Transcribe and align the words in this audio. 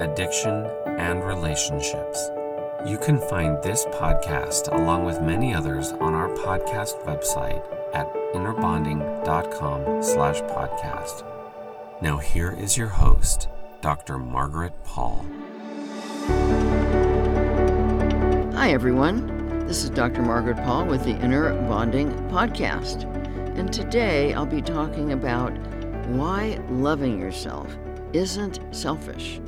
addiction, 0.00 0.66
and 0.98 1.24
relationships. 1.24 2.30
You 2.86 2.98
can 2.98 3.18
find 3.28 3.62
this 3.62 3.84
podcast 3.86 4.72
along 4.72 5.04
with 5.04 5.22
many 5.22 5.54
others 5.54 5.92
on 5.92 6.14
our 6.14 6.28
podcast 6.28 7.02
website 7.04 7.64
at 7.94 8.12
innerbonding.com 8.34 10.02
slash 10.02 10.40
podcast. 10.42 11.24
Now 12.02 12.18
here 12.18 12.52
is 12.52 12.76
your 12.76 12.88
host, 12.88 13.48
Dr. 13.80 14.18
Margaret 14.18 14.72
Paul. 14.84 15.24
Hi, 18.54 18.72
everyone. 18.72 19.66
This 19.66 19.84
is 19.84 19.90
Dr. 19.90 20.22
Margaret 20.22 20.56
Paul 20.58 20.86
with 20.86 21.04
the 21.04 21.18
Inner 21.20 21.54
Bonding 21.68 22.12
Podcast. 22.28 23.04
And 23.56 23.72
today 23.72 24.34
I'll 24.34 24.44
be 24.44 24.60
talking 24.60 25.12
about 25.12 25.56
why 26.08 26.58
loving 26.68 27.18
yourself 27.18 27.74
isn't 28.12 28.60
selfish 28.74 29.40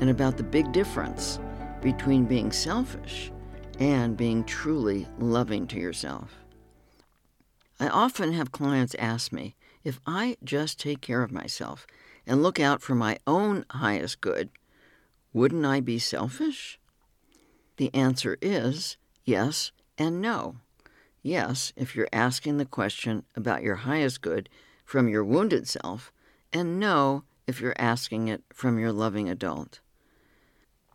and 0.00 0.10
about 0.10 0.36
the 0.36 0.42
big 0.42 0.72
difference 0.72 1.38
between 1.80 2.24
being 2.24 2.50
selfish 2.52 3.30
and 3.78 4.16
being 4.16 4.44
truly 4.44 5.06
loving 5.18 5.66
to 5.66 5.78
yourself. 5.78 6.44
I 7.80 7.88
often 7.88 8.32
have 8.32 8.52
clients 8.52 8.94
ask 8.98 9.32
me 9.32 9.56
if 9.82 10.00
I 10.06 10.36
just 10.42 10.78
take 10.80 11.00
care 11.00 11.22
of 11.22 11.32
myself 11.32 11.86
and 12.26 12.42
look 12.42 12.58
out 12.58 12.80
for 12.80 12.94
my 12.94 13.18
own 13.26 13.64
highest 13.70 14.20
good, 14.20 14.50
wouldn't 15.32 15.66
I 15.66 15.80
be 15.80 15.98
selfish? 15.98 16.78
The 17.76 17.92
answer 17.92 18.38
is 18.40 18.96
yes 19.24 19.72
and 19.98 20.20
no. 20.20 20.56
Yes, 21.22 21.72
if 21.76 21.96
you're 21.96 22.08
asking 22.12 22.58
the 22.58 22.64
question 22.64 23.24
about 23.34 23.62
your 23.62 23.76
highest 23.76 24.20
good 24.20 24.48
from 24.84 25.08
your 25.08 25.24
wounded 25.24 25.66
self, 25.66 26.12
and 26.52 26.78
no, 26.78 27.24
if 27.46 27.60
you're 27.60 27.74
asking 27.78 28.28
it 28.28 28.42
from 28.52 28.78
your 28.78 28.92
loving 28.92 29.28
adult. 29.28 29.80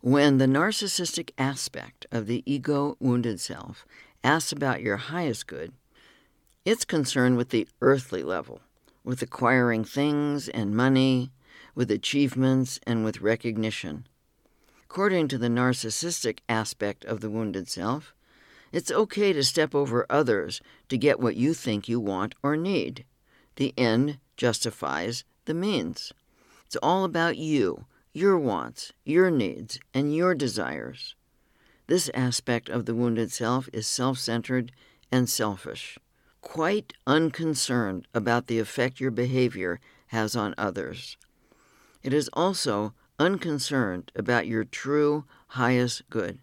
When 0.02 0.38
the 0.38 0.46
narcissistic 0.46 1.32
aspect 1.38 2.06
of 2.10 2.26
the 2.26 2.42
ego 2.46 2.96
wounded 3.02 3.42
self 3.42 3.86
asks 4.24 4.54
about 4.54 4.82
your 4.82 4.96
highest 4.96 5.46
good, 5.46 5.74
it's 6.64 6.86
concerned 6.86 7.36
with 7.36 7.50
the 7.50 7.68
earthly 7.82 8.24
level, 8.24 8.62
with 9.04 9.22
acquiring 9.22 9.84
things 9.84 10.48
and 10.48 10.74
money, 10.74 11.32
with 11.76 11.92
achievements 11.92 12.80
and 12.88 13.04
with 13.04 13.20
recognition. 13.20 14.08
According 14.86 15.28
to 15.30 15.38
the 15.38 15.50
narcissistic 15.50 16.40
aspect 16.48 17.04
of 17.04 17.20
the 17.20 17.30
wounded 17.30 17.68
self, 17.68 18.14
it's 18.72 18.92
okay 18.92 19.34
to 19.34 19.44
step 19.44 19.76
over 19.76 20.06
others 20.10 20.62
to 20.88 20.98
get 20.98 21.20
what 21.20 21.36
you 21.36 21.54
think 21.54 21.90
you 21.90 22.00
want 22.00 22.36
or 22.42 22.56
need. 22.56 23.04
The 23.58 23.74
end 23.78 24.20
justifies 24.38 25.26
the 25.44 25.54
means. 25.54 26.14
It's 26.66 26.78
all 26.78 27.04
about 27.04 27.36
you 27.36 27.84
your 28.14 28.38
wants, 28.38 28.92
your 29.04 29.30
needs, 29.30 29.80
and 29.94 30.16
your 30.16 30.34
desires. 30.34 31.16
This 31.88 32.10
aspect 32.14 32.70
of 32.70 32.86
the 32.86 32.96
wounded 32.96 33.32
self 33.32 33.70
is 33.74 33.88
self 33.88 34.18
centered 34.18 34.72
and 35.12 35.30
selfish, 35.30 35.98
quite 36.42 36.94
unconcerned 37.08 38.08
about 38.14 38.48
the 38.48 38.60
effect 38.60 39.00
your 39.00 39.12
behavior 39.12 39.80
has 40.08 40.36
on 40.36 40.56
others. 40.58 41.18
It 42.04 42.14
is 42.14 42.30
also 42.34 42.94
unconcerned 43.20 44.12
about 44.16 44.48
your 44.48 44.64
true 44.64 45.26
highest 45.50 46.10
good, 46.10 46.40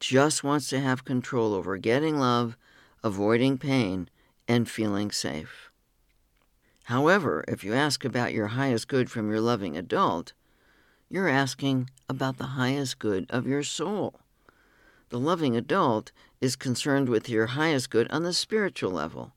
just 0.00 0.42
wants 0.42 0.68
to 0.70 0.80
have 0.80 1.04
control 1.04 1.54
over 1.54 1.76
getting 1.76 2.18
love, 2.18 2.56
avoiding 3.04 3.58
pain, 3.58 4.08
and 4.48 4.68
feeling 4.68 5.10
safe. 5.10 5.70
However, 6.84 7.44
if 7.46 7.62
you 7.62 7.72
ask 7.72 8.04
about 8.04 8.32
your 8.32 8.48
highest 8.48 8.88
good 8.88 9.10
from 9.10 9.30
your 9.30 9.40
loving 9.40 9.76
adult, 9.76 10.32
you're 11.10 11.28
asking 11.28 11.90
about 12.08 12.38
the 12.38 12.54
highest 12.54 13.00
good 13.00 13.26
of 13.30 13.46
your 13.46 13.64
soul. 13.64 14.20
The 15.08 15.18
loving 15.18 15.56
adult 15.56 16.12
is 16.40 16.54
concerned 16.54 17.08
with 17.08 17.28
your 17.28 17.46
highest 17.46 17.90
good 17.90 18.08
on 18.10 18.22
the 18.22 18.32
spiritual 18.32 18.92
level, 18.92 19.32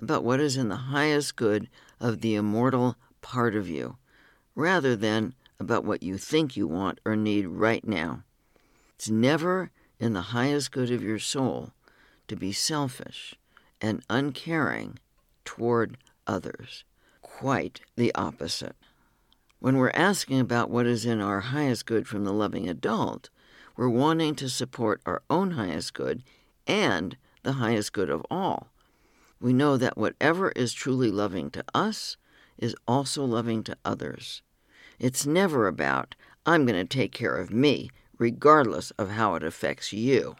about 0.00 0.24
what 0.24 0.40
is 0.40 0.56
in 0.56 0.68
the 0.68 0.76
highest 0.76 1.36
good 1.36 1.68
of 2.00 2.20
the 2.20 2.34
immortal 2.34 2.96
part 3.22 3.54
of 3.54 3.68
you, 3.68 3.96
rather 4.56 4.96
than 4.96 5.34
about 5.60 5.84
what 5.84 6.02
you 6.02 6.18
think 6.18 6.56
you 6.56 6.66
want 6.66 7.00
or 7.04 7.14
need 7.14 7.46
right 7.46 7.86
now. 7.86 8.24
It's 8.96 9.08
never 9.08 9.70
in 10.00 10.12
the 10.12 10.20
highest 10.20 10.72
good 10.72 10.90
of 10.90 11.02
your 11.02 11.20
soul 11.20 11.70
to 12.26 12.34
be 12.34 12.50
selfish 12.50 13.36
and 13.80 14.02
uncaring 14.10 14.98
toward 15.44 15.98
others. 16.26 16.82
Quite 17.22 17.80
the 17.94 18.12
opposite. 18.14 18.74
When 19.58 19.78
we're 19.78 19.90
asking 19.94 20.40
about 20.40 20.70
what 20.70 20.86
is 20.86 21.06
in 21.06 21.20
our 21.20 21.40
highest 21.40 21.86
good 21.86 22.06
from 22.06 22.24
the 22.24 22.32
loving 22.32 22.68
adult, 22.68 23.30
we're 23.76 23.88
wanting 23.88 24.34
to 24.36 24.48
support 24.48 25.00
our 25.06 25.22
own 25.30 25.52
highest 25.52 25.94
good 25.94 26.22
and 26.66 27.16
the 27.42 27.54
highest 27.54 27.92
good 27.92 28.10
of 28.10 28.24
all. 28.30 28.68
We 29.40 29.52
know 29.52 29.76
that 29.76 29.96
whatever 29.96 30.50
is 30.50 30.72
truly 30.72 31.10
loving 31.10 31.50
to 31.50 31.64
us 31.74 32.16
is 32.58 32.76
also 32.86 33.24
loving 33.24 33.62
to 33.64 33.76
others. 33.84 34.42
It's 34.98 35.26
never 35.26 35.66
about, 35.66 36.14
I'm 36.44 36.66
going 36.66 36.78
to 36.78 36.96
take 36.96 37.12
care 37.12 37.36
of 37.36 37.50
me, 37.50 37.90
regardless 38.18 38.90
of 38.92 39.10
how 39.10 39.34
it 39.34 39.42
affects 39.42 39.92
you. 39.92 40.36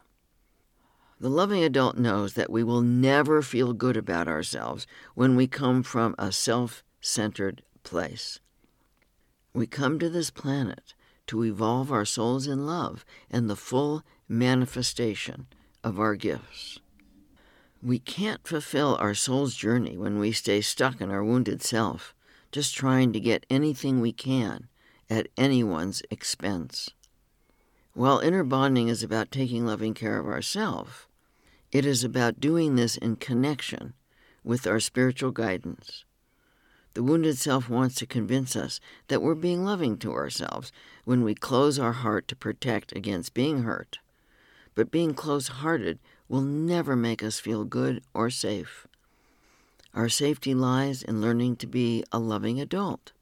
The 1.20 1.30
loving 1.30 1.62
adult 1.64 1.96
knows 1.96 2.34
that 2.34 2.50
we 2.50 2.62
will 2.62 2.82
never 2.82 3.40
feel 3.40 3.72
good 3.72 3.96
about 3.96 4.28
ourselves 4.28 4.86
when 5.14 5.36
we 5.36 5.46
come 5.46 5.82
from 5.82 6.14
a 6.18 6.32
self 6.32 6.82
centered 7.00 7.62
place. 7.82 8.40
We 9.56 9.66
come 9.66 9.98
to 10.00 10.10
this 10.10 10.28
planet 10.28 10.92
to 11.28 11.42
evolve 11.42 11.90
our 11.90 12.04
souls 12.04 12.46
in 12.46 12.66
love 12.66 13.06
and 13.30 13.48
the 13.48 13.56
full 13.56 14.02
manifestation 14.28 15.46
of 15.82 15.98
our 15.98 16.14
gifts. 16.14 16.78
We 17.82 17.98
can't 17.98 18.46
fulfill 18.46 18.98
our 19.00 19.14
soul's 19.14 19.54
journey 19.54 19.96
when 19.96 20.18
we 20.18 20.32
stay 20.32 20.60
stuck 20.60 21.00
in 21.00 21.10
our 21.10 21.24
wounded 21.24 21.62
self, 21.62 22.14
just 22.52 22.74
trying 22.74 23.14
to 23.14 23.18
get 23.18 23.46
anything 23.48 24.02
we 24.02 24.12
can 24.12 24.68
at 25.08 25.28
anyone's 25.38 26.02
expense. 26.10 26.90
While 27.94 28.18
inner 28.18 28.44
bonding 28.44 28.88
is 28.88 29.02
about 29.02 29.32
taking 29.32 29.64
loving 29.64 29.94
care 29.94 30.18
of 30.18 30.26
ourselves, 30.26 31.06
it 31.72 31.86
is 31.86 32.04
about 32.04 32.40
doing 32.40 32.76
this 32.76 32.98
in 32.98 33.16
connection 33.16 33.94
with 34.44 34.66
our 34.66 34.80
spiritual 34.80 35.30
guidance. 35.30 36.04
The 36.96 37.02
wounded 37.02 37.36
self 37.36 37.68
wants 37.68 37.96
to 37.96 38.06
convince 38.06 38.56
us 38.56 38.80
that 39.08 39.20
we're 39.20 39.34
being 39.34 39.66
loving 39.66 39.98
to 39.98 40.14
ourselves 40.14 40.72
when 41.04 41.22
we 41.22 41.34
close 41.34 41.78
our 41.78 41.92
heart 41.92 42.26
to 42.28 42.34
protect 42.34 42.96
against 42.96 43.34
being 43.34 43.64
hurt. 43.64 43.98
But 44.74 44.90
being 44.90 45.12
close 45.12 45.48
hearted 45.48 45.98
will 46.26 46.40
never 46.40 46.96
make 46.96 47.22
us 47.22 47.38
feel 47.38 47.66
good 47.66 48.02
or 48.14 48.30
safe. 48.30 48.86
Our 49.92 50.08
safety 50.08 50.54
lies 50.54 51.02
in 51.02 51.20
learning 51.20 51.56
to 51.56 51.66
be 51.66 52.02
a 52.12 52.18
loving 52.18 52.58
adult, 52.62 53.12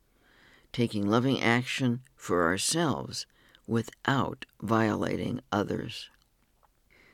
taking 0.72 1.08
loving 1.08 1.42
action 1.42 2.02
for 2.14 2.44
ourselves 2.44 3.26
without 3.66 4.46
violating 4.62 5.40
others. 5.50 6.10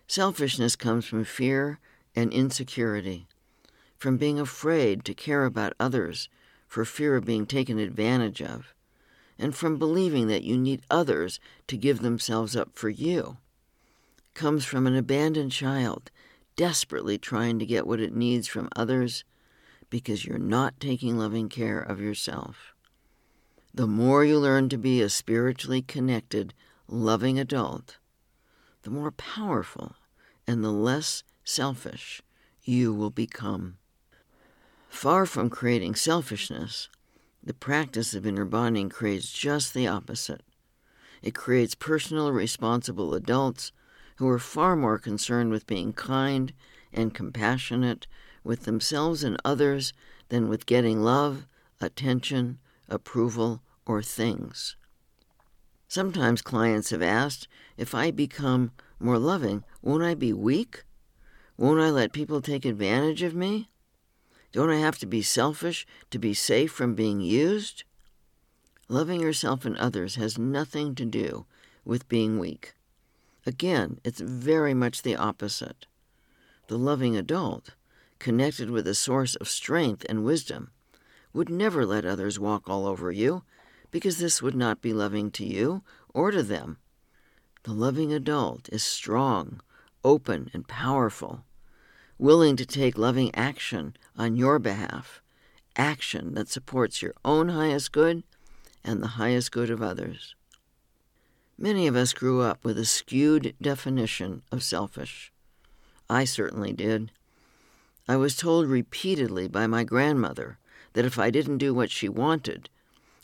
Selfishness 0.07 0.77
comes 0.77 1.07
from 1.07 1.25
fear 1.25 1.79
and 2.15 2.31
insecurity, 2.31 3.27
from 3.97 4.19
being 4.19 4.39
afraid 4.39 5.07
to 5.07 5.15
care 5.15 5.47
about 5.47 5.73
others 5.81 6.29
for 6.71 6.85
fear 6.85 7.17
of 7.17 7.25
being 7.25 7.47
taken 7.47 7.81
advantage 7.81 8.41
of, 8.41 8.73
and 9.37 9.57
from 9.57 9.77
believing 9.77 10.29
that 10.29 10.45
you 10.45 10.57
need 10.57 10.81
others 10.89 11.41
to 11.67 11.77
give 11.77 11.99
themselves 11.99 12.55
up 12.55 12.71
for 12.75 12.89
you. 12.89 13.39
Comes 14.35 14.65
from 14.65 14.87
an 14.87 14.95
abandoned 14.95 15.51
child 15.51 16.13
desperately 16.55 17.19
trying 17.19 17.59
to 17.59 17.67
get 17.67 17.89
what 17.89 17.99
it 17.99 18.15
needs 18.15 18.47
from 18.47 18.69
others 18.77 19.25
because 19.91 20.25
you're 20.25 20.39
not 20.39 20.79
taking 20.79 21.19
loving 21.19 21.49
care 21.49 21.81
of 21.81 22.01
yourself. 22.01 22.73
The 23.75 23.89
more 23.89 24.25
you 24.25 24.39
learn 24.39 24.69
to 24.69 24.79
be 24.79 25.03
a 25.03 25.09
spiritually 25.09 25.83
connected, 25.83 26.55
loving 26.87 27.37
adult, 27.37 27.99
the 28.83 28.91
more 28.91 29.11
powerful 29.11 29.97
and 30.47 30.63
the 30.63 30.71
less 30.71 31.25
selfish 31.43 32.23
you 32.63 32.95
will 32.95 33.11
become. 33.11 33.79
Far 34.91 35.25
from 35.25 35.49
creating 35.49 35.95
selfishness, 35.95 36.91
the 37.43 37.55
practice 37.55 38.13
of 38.13 38.27
inner 38.27 38.45
bonding 38.45 38.91
creates 38.91 39.33
just 39.33 39.73
the 39.73 39.87
opposite. 39.87 40.43
It 41.23 41.35
creates 41.35 41.75
personal, 41.75 42.33
responsible 42.33 43.15
adults 43.15 43.73
who 44.17 44.29
are 44.29 44.39
far 44.39 44.77
more 44.77 44.99
concerned 44.99 45.53
with 45.53 45.67
being 45.67 45.95
kind 45.95 46.53
and 46.93 47.15
compassionate 47.15 48.09
with 48.45 48.65
themselves 48.65 49.23
and 49.23 49.41
others 49.43 49.95
than 50.29 50.49
with 50.49 50.67
getting 50.67 51.01
love, 51.03 51.47
attention, 51.81 52.59
approval, 52.89 53.63
or 53.87 54.03
things. 54.03 54.77
Sometimes 55.89 56.43
clients 56.43 56.91
have 56.91 57.01
asked 57.01 57.49
if 57.79 57.95
I 57.95 58.11
become 58.11 58.73
more 58.99 59.19
loving, 59.19 59.65
won't 59.81 60.03
I 60.03 60.15
be 60.15 60.33
weak? 60.33 60.85
Won't 61.57 61.81
I 61.81 61.91
let 61.91 62.13
people 62.13 62.43
take 62.43 62.65
advantage 62.65 63.23
of 63.23 63.35
me? 63.35 63.71
Don't 64.53 64.71
I 64.71 64.79
have 64.79 64.99
to 64.99 65.07
be 65.07 65.23
selfish 65.23 65.87
to 66.11 66.19
be 66.19 66.35
safe 66.35 66.73
from 66.73 66.95
being 66.95 67.21
used? 67.21 67.85
Loving 68.89 69.21
yourself 69.21 69.65
and 69.65 69.77
others 69.77 70.17
has 70.17 70.37
nothing 70.37 70.95
to 70.97 71.05
do 71.05 71.47
with 71.85 72.09
being 72.09 72.39
weak. 72.39 72.75
Again, 73.47 74.01
it's 74.05 74.21
very 74.21 74.75
much 74.75 75.03
the 75.03 75.17
opposite. 75.17 75.87
The 76.67 76.79
loving 76.79 77.17
adult, 77.17 77.71
connected 78.19 78.71
with 78.71 78.87
a 78.87 78.95
source 78.95 79.37
of 79.37 79.49
strength 79.49 80.05
and 80.09 80.25
wisdom, 80.25 80.71
would 81.33 81.49
never 81.49 81.87
let 81.87 82.05
others 82.05 82.39
walk 82.39 82.69
all 82.69 82.87
over 82.87 83.13
you 83.13 83.45
because 83.91 84.19
this 84.19 84.43
would 84.43 84.55
not 84.55 84.83
be 84.83 84.93
loving 84.93 85.31
to 85.33 85.45
you 85.45 85.83
or 86.13 86.31
to 86.31 86.43
them. 86.43 86.79
The 87.63 87.73
loving 87.73 88.13
adult 88.13 88.69
is 88.71 88.83
strong, 88.83 89.61
open, 90.05 90.51
and 90.53 90.67
powerful, 90.67 91.45
willing 92.21 92.55
to 92.55 92.67
take 92.67 92.99
loving 92.99 93.35
action 93.35 93.97
on 94.17 94.37
your 94.37 94.59
behalf, 94.59 95.23
action 95.77 96.35
that 96.35 96.49
supports 96.49 97.01
your 97.01 97.15
own 97.25 97.49
highest 97.49 97.93
good 97.93 98.23
and 98.85 99.03
the 99.03 99.17
highest 99.17 99.51
good 99.51 99.71
of 99.71 99.83
others. 99.83 100.35
Many 101.57 101.87
of 101.87 101.97
us 101.97 102.13
grew 102.13 102.43
up 102.43 102.63
with 102.63 102.79
a 102.79 102.85
skewed 102.85 103.55
definition 103.61 104.43
of 104.53 104.63
selfish. 104.63 105.33
I 106.11 106.25
certainly 106.25 106.75
did. 106.75 107.11
I 108.07 108.17
was 108.17 108.37
told 108.37 108.67
repeatedly 108.67 109.49
by 109.49 109.67
my 109.67 109.85
grandmother 109.85 110.59
that 110.93 111.07
if 111.07 111.19
I 111.19 111.31
didn't 111.31 111.59
do 111.59 111.73
what 111.73 111.91
she 111.91 112.09
wanted, 112.09 112.69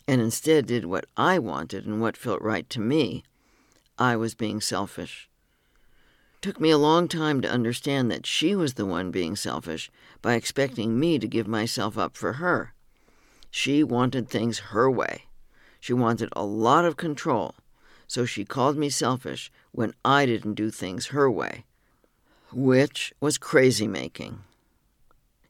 and 0.09 0.21
instead 0.21 0.67
did 0.67 0.87
what 0.87 1.05
I 1.17 1.39
wanted 1.39 1.85
and 1.85 2.01
what 2.01 2.17
felt 2.17 2.41
right 2.41 2.69
to 2.71 2.81
me, 2.81 3.25
I 3.99 4.17
was 4.17 4.35
being 4.35 4.61
selfish. 4.61 5.29
Took 6.47 6.61
me 6.61 6.71
a 6.71 6.79
long 6.79 7.09
time 7.09 7.41
to 7.41 7.51
understand 7.51 8.09
that 8.13 8.25
she 8.25 8.55
was 8.55 8.75
the 8.75 8.87
one 8.87 9.11
being 9.11 9.35
selfish 9.35 9.91
by 10.23 10.35
expecting 10.35 10.97
me 10.97 11.19
to 11.19 11.27
give 11.27 11.49
myself 11.49 11.99
up 11.99 12.17
for 12.17 12.35
her. 12.35 12.73
She 13.51 13.83
wanted 13.83 14.29
things 14.29 14.71
her 14.71 14.89
way. 14.89 15.25
She 15.81 15.93
wanted 15.93 16.29
a 16.37 16.45
lot 16.45 16.85
of 16.85 16.97
control, 16.97 17.57
so 18.07 18.25
she 18.25 18.45
called 18.45 18.77
me 18.77 18.91
selfish 18.91 19.51
when 19.73 19.93
I 20.05 20.25
didn't 20.25 20.55
do 20.55 20.71
things 20.71 21.07
her 21.07 21.29
way, 21.29 21.65
which 22.53 23.13
was 23.19 23.39
crazy 23.39 23.89
making. 23.89 24.39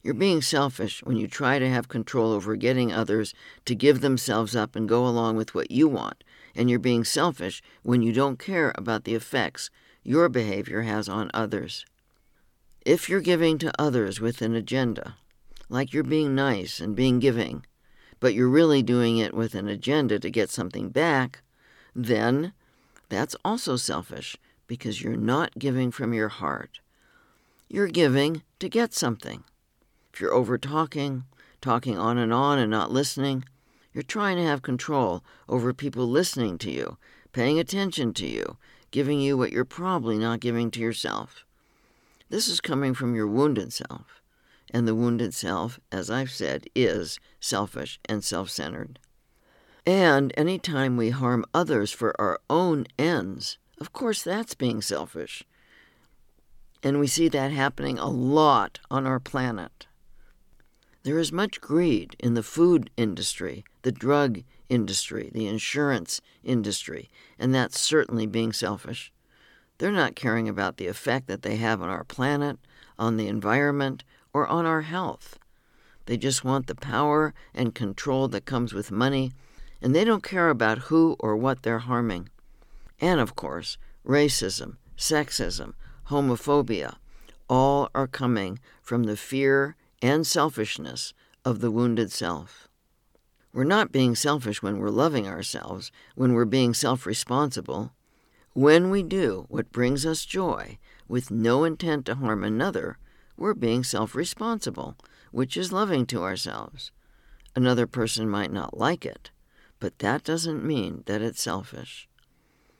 You're 0.02 0.14
being 0.14 0.40
selfish 0.40 1.02
when 1.02 1.19
you 1.19 1.28
try 1.28 1.58
to 1.58 1.69
have 1.69 1.88
control 1.88 2.32
over 2.32 2.56
getting 2.56 2.90
others 2.90 3.34
to 3.66 3.75
give 3.75 4.00
themselves 4.00 4.56
up 4.56 4.75
and 4.75 4.88
go 4.88 5.06
along 5.06 5.37
with 5.37 5.54
what 5.54 5.70
you 5.70 5.88
want, 5.88 6.25
and 6.54 6.70
you're 6.70 6.78
being 6.78 7.04
selfish 7.04 7.62
when 7.82 8.00
you 8.00 8.14
don't 8.14 8.38
care 8.38 8.72
about 8.76 9.04
the 9.04 9.14
effects 9.14 9.69
your 10.06 10.29
behavior 10.29 10.82
has 10.82 11.08
on 11.08 11.29
others. 11.35 11.85
If 12.82 13.08
you're 13.08 13.20
giving 13.20 13.58
to 13.58 13.73
others 13.76 14.20
with 14.20 14.41
an 14.41 14.55
agenda, 14.55 15.17
like 15.69 15.93
you're 15.93 16.05
being 16.05 16.32
nice 16.32 16.79
and 16.79 16.94
being 16.94 17.19
giving, 17.19 17.67
but 18.20 18.32
you're 18.32 18.49
really 18.49 18.82
doing 18.82 19.19
it 19.19 19.35
with 19.35 19.56
an 19.56 19.67
agenda 19.67 20.20
to 20.20 20.31
get 20.31 20.49
something 20.49 20.91
back, 20.91 21.43
then 21.93 22.53
that's 23.08 23.35
also 23.44 23.75
selfish 23.75 24.37
because 24.69 25.03
you're 25.03 25.17
not 25.17 25.58
giving 25.58 25.91
from 25.91 26.14
your 26.14 26.29
heart. 26.29 26.79
You're 27.69 27.88
giving 27.88 28.43
to 28.61 28.69
get 28.69 28.94
something. 28.94 29.43
If 30.14 30.20
you're 30.20 30.32
over 30.32 30.56
talking, 30.56 31.25
talking 31.61 31.99
on 31.99 32.17
and 32.17 32.32
on 32.32 32.61
and 32.61 32.70
not 32.70 32.93
listening, 32.93 33.44
you're 33.93 34.05
trying 34.05 34.37
to 34.37 34.44
have 34.44 34.62
control 34.62 35.25
over 35.49 35.75
people 35.75 36.06
listening 36.06 36.58
to 36.58 36.70
you, 36.70 36.97
paying 37.32 37.58
attention 37.58 38.14
to 38.14 38.26
you, 38.26 38.56
giving 38.90 39.20
you 39.20 39.36
what 39.36 39.52
you're 39.52 39.64
probably 39.64 40.18
not 40.18 40.40
giving 40.40 40.70
to 40.72 40.80
yourself. 40.80 41.44
This 42.28 42.48
is 42.48 42.60
coming 42.60 42.94
from 42.94 43.14
your 43.14 43.26
wounded 43.26 43.72
self. 43.72 44.22
And 44.72 44.86
the 44.86 44.94
wounded 44.94 45.32
self, 45.32 45.78
as 45.92 46.10
I've 46.10 46.30
said, 46.30 46.66
is 46.74 47.20
selfish 47.40 48.00
and 48.08 48.24
self 48.24 48.50
centered. 48.50 48.98
And 49.86 50.32
any 50.36 50.58
time 50.58 50.96
we 50.96 51.10
harm 51.10 51.44
others 51.54 51.92
for 51.92 52.20
our 52.20 52.40
own 52.50 52.86
ends, 52.98 53.58
of 53.80 53.92
course, 53.92 54.22
that's 54.22 54.54
being 54.54 54.82
selfish. 54.82 55.44
And 56.82 56.98
we 56.98 57.06
see 57.06 57.28
that 57.28 57.52
happening 57.52 57.98
a 57.98 58.08
lot 58.08 58.80
on 58.90 59.06
our 59.06 59.20
planet. 59.20 59.86
There 61.04 61.18
is 61.18 61.30
much 61.30 61.60
greed 61.60 62.16
in 62.18 62.34
the 62.34 62.42
food 62.42 62.90
industry, 62.96 63.64
the 63.82 63.92
drug 63.92 64.42
industry, 64.68 65.30
the 65.32 65.46
insurance 65.46 66.20
industry, 66.43 67.08
and 67.38 67.55
that's 67.55 67.79
certainly 67.79 68.26
being 68.26 68.52
selfish. 68.52 69.12
They're 69.79 69.93
not 69.93 70.17
caring 70.17 70.48
about 70.48 70.76
the 70.76 70.86
effect 70.86 71.26
that 71.29 71.43
they 71.43 71.56
have 71.56 71.82
on 71.82 71.88
our 71.88 72.05
planet, 72.05 72.58
on 72.98 73.17
the 73.17 73.29
environment, 73.29 74.05
or 74.32 74.46
on 74.46 74.67
our 74.67 74.82
health. 74.82 75.38
They 76.06 76.17
just 76.17 76.44
want 76.44 76.67
the 76.67 76.74
power 76.74 77.34
and 77.55 77.74
control 77.74 78.29
that 78.29 78.46
comes 78.46 78.72
with 78.72 78.91
money, 78.91 79.32
and 79.82 79.94
they 79.94 80.05
don't 80.05 80.22
care 80.22 80.48
about 80.48 80.79
who 80.79 81.17
or 81.19 81.36
what 81.36 81.62
they're 81.62 81.81
harming. 81.81 82.29
And 83.00 83.20
of 83.20 83.36
course, 83.36 83.76
racism, 84.06 84.76
sexism, 84.96 85.74
homophobia, 86.08 86.96
all 87.48 87.91
are 87.94 88.06
coming 88.06 88.58
from 88.81 89.05
the 89.05 89.17
fear 89.17 89.76
and 90.00 90.26
selfishness 90.26 91.12
of 91.44 91.60
the 91.60 91.70
wounded 91.70 92.12
self. 92.12 92.69
We're 93.56 93.65
not 93.65 93.91
being 93.91 94.15
selfish 94.15 94.63
when 94.63 94.77
we're 94.77 94.91
loving 94.91 95.27
ourselves, 95.27 95.91
when 96.15 96.34
we're 96.34 96.44
being 96.44 96.75
self 96.75 97.06
responsible. 97.06 97.94
When 98.53 98.91
we 98.91 99.03
do 99.03 99.46
what 99.48 99.72
brings 99.72 100.05
us 100.05 100.27
joy 100.27 100.77
with 101.08 101.31
no 101.31 101.65
intent 101.65 102.05
to 102.05 102.17
harm 102.17 102.44
another, 102.44 102.98
we're 103.34 103.55
being 103.55 103.82
self 103.82 104.15
responsible, 104.15 104.94
which 105.31 105.56
is 105.56 105.72
loving 105.72 106.05
to 106.05 106.22
ourselves. 106.22 106.93
Another 107.55 107.86
person 107.86 108.29
might 108.29 108.53
not 108.53 108.77
like 108.77 109.06
it, 109.06 109.31
but 109.81 110.01
that 110.01 110.22
doesn't 110.22 110.63
mean 110.63 111.03
that 111.06 111.22
it's 111.22 111.41
selfish. 111.41 112.10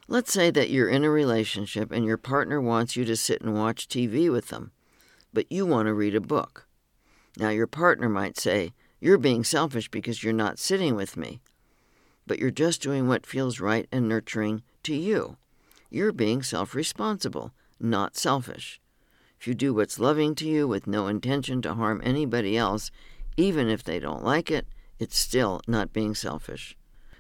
Let's 0.09 0.31
say 0.31 0.51
that 0.51 0.69
you're 0.69 0.91
in 0.91 1.05
a 1.05 1.11
relationship 1.11 1.91
and 1.91 2.05
your 2.05 2.19
partner 2.19 2.61
wants 2.61 2.97
you 2.97 3.07
to 3.07 3.17
sit 3.17 3.41
and 3.41 3.55
watch 3.55 3.89
TV 3.89 4.31
with 4.31 4.49
them, 4.49 4.73
but 5.33 5.51
you 5.51 5.65
want 5.65 5.87
to 5.87 5.95
read 5.95 6.15
a 6.15 6.21
book. 6.21 6.69
Now, 7.39 7.49
your 7.49 7.67
partner 7.67 8.11
might 8.11 8.37
say, 8.37 8.75
You're 9.07 9.19
being 9.19 9.45
selfish 9.45 9.89
because 9.89 10.25
you're 10.25 10.33
not 10.33 10.59
sitting 10.59 10.97
with 10.97 11.17
me. 11.17 11.39
But 12.27 12.41
you're 12.41 12.51
just 12.51 12.83
doing 12.83 13.07
what 13.07 13.25
feels 13.25 13.61
right 13.61 13.87
and 13.93 14.09
nurturing 14.09 14.65
to 14.83 14.97
you. 14.97 15.37
You're 15.91 16.11
being 16.11 16.43
self 16.43 16.75
responsible, 16.75 17.53
not 17.79 18.17
selfish. 18.17 18.81
If 19.39 19.47
you 19.47 19.55
do 19.55 19.73
what's 19.73 20.01
loving 20.01 20.35
to 20.35 20.49
you 20.49 20.67
with 20.67 20.89
no 20.89 21.07
intention 21.07 21.63
to 21.63 21.75
harm 21.75 22.01
anybody 22.03 22.57
else, 22.57 22.91
even 23.37 23.69
if 23.69 23.85
they 23.85 24.01
don't 24.01 24.25
like 24.25 24.51
it, 24.51 24.67
it's 24.99 25.17
still 25.17 25.61
not 25.69 25.93
being 25.93 26.17
selfish. 26.17 26.77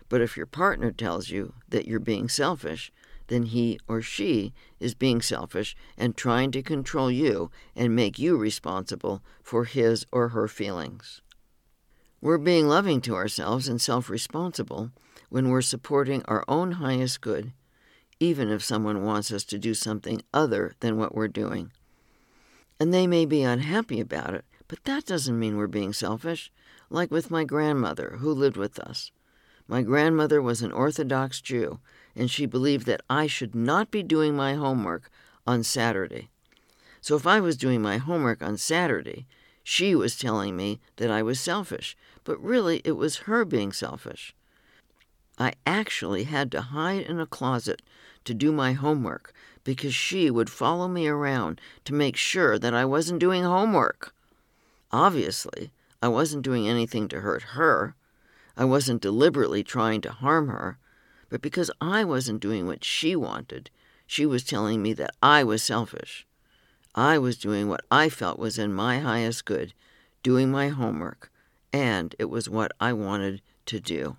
But 0.08 0.20
if 0.20 0.36
your 0.36 0.46
partner 0.46 0.90
tells 0.90 1.30
you 1.30 1.54
that 1.68 1.86
you're 1.86 2.00
being 2.00 2.28
selfish, 2.28 2.90
then 3.28 3.44
he 3.44 3.78
or 3.86 4.02
she 4.02 4.52
is 4.80 4.96
being 4.96 5.22
selfish 5.22 5.76
and 5.96 6.16
trying 6.16 6.50
to 6.50 6.64
control 6.64 7.12
you 7.12 7.52
and 7.76 7.94
make 7.94 8.18
you 8.18 8.36
responsible 8.36 9.22
for 9.40 9.66
his 9.66 10.04
or 10.10 10.30
her 10.30 10.48
feelings. 10.48 11.22
We're 12.26 12.38
being 12.38 12.66
loving 12.66 13.00
to 13.02 13.14
ourselves 13.14 13.68
and 13.68 13.80
self 13.80 14.10
responsible 14.10 14.90
when 15.28 15.48
we're 15.48 15.62
supporting 15.62 16.24
our 16.24 16.42
own 16.48 16.72
highest 16.72 17.20
good, 17.20 17.52
even 18.18 18.50
if 18.50 18.64
someone 18.64 19.04
wants 19.04 19.30
us 19.30 19.44
to 19.44 19.60
do 19.60 19.74
something 19.74 20.20
other 20.34 20.74
than 20.80 20.98
what 20.98 21.14
we're 21.14 21.28
doing. 21.28 21.70
And 22.80 22.92
they 22.92 23.06
may 23.06 23.26
be 23.26 23.44
unhappy 23.44 24.00
about 24.00 24.34
it, 24.34 24.44
but 24.66 24.82
that 24.86 25.06
doesn't 25.06 25.38
mean 25.38 25.56
we're 25.56 25.68
being 25.68 25.92
selfish, 25.92 26.50
like 26.90 27.12
with 27.12 27.30
my 27.30 27.44
grandmother 27.44 28.16
who 28.18 28.32
lived 28.32 28.56
with 28.56 28.80
us. 28.80 29.12
My 29.68 29.82
grandmother 29.82 30.42
was 30.42 30.62
an 30.62 30.72
Orthodox 30.72 31.40
Jew, 31.40 31.78
and 32.16 32.28
she 32.28 32.44
believed 32.44 32.86
that 32.86 33.02
I 33.08 33.28
should 33.28 33.54
not 33.54 33.92
be 33.92 34.02
doing 34.02 34.34
my 34.34 34.54
homework 34.54 35.12
on 35.46 35.62
Saturday. 35.62 36.30
So 37.00 37.14
if 37.14 37.24
I 37.24 37.38
was 37.38 37.56
doing 37.56 37.80
my 37.80 37.98
homework 37.98 38.42
on 38.42 38.56
Saturday, 38.56 39.28
she 39.68 39.96
was 39.96 40.16
telling 40.16 40.56
me 40.56 40.78
that 40.94 41.10
I 41.10 41.24
was 41.24 41.40
selfish, 41.40 41.96
but 42.22 42.40
really 42.40 42.80
it 42.84 42.92
was 42.92 43.26
her 43.26 43.44
being 43.44 43.72
selfish. 43.72 44.32
I 45.38 45.54
actually 45.66 46.22
had 46.22 46.52
to 46.52 46.60
hide 46.60 47.02
in 47.02 47.18
a 47.18 47.26
closet 47.26 47.82
to 48.26 48.32
do 48.32 48.52
my 48.52 48.74
homework 48.74 49.32
because 49.64 49.92
she 49.92 50.30
would 50.30 50.48
follow 50.48 50.86
me 50.86 51.08
around 51.08 51.60
to 51.84 51.92
make 51.92 52.14
sure 52.14 52.60
that 52.60 52.74
I 52.74 52.84
wasn't 52.84 53.18
doing 53.18 53.42
homework. 53.42 54.14
Obviously, 54.92 55.72
I 56.00 56.06
wasn't 56.06 56.44
doing 56.44 56.68
anything 56.68 57.08
to 57.08 57.22
hurt 57.22 57.42
her. 57.58 57.96
I 58.56 58.64
wasn't 58.64 59.02
deliberately 59.02 59.64
trying 59.64 60.00
to 60.02 60.12
harm 60.12 60.46
her, 60.46 60.78
but 61.28 61.42
because 61.42 61.72
I 61.80 62.04
wasn't 62.04 62.38
doing 62.38 62.68
what 62.68 62.84
she 62.84 63.16
wanted, 63.16 63.70
she 64.06 64.26
was 64.26 64.44
telling 64.44 64.80
me 64.80 64.92
that 64.92 65.16
I 65.20 65.42
was 65.42 65.60
selfish. 65.60 66.24
I 66.98 67.18
was 67.18 67.36
doing 67.36 67.68
what 67.68 67.84
I 67.90 68.08
felt 68.08 68.38
was 68.38 68.58
in 68.58 68.72
my 68.72 69.00
highest 69.00 69.44
good, 69.44 69.74
doing 70.22 70.50
my 70.50 70.68
homework, 70.68 71.30
and 71.70 72.14
it 72.18 72.30
was 72.30 72.48
what 72.48 72.72
I 72.80 72.94
wanted 72.94 73.42
to 73.66 73.78
do. 73.78 74.16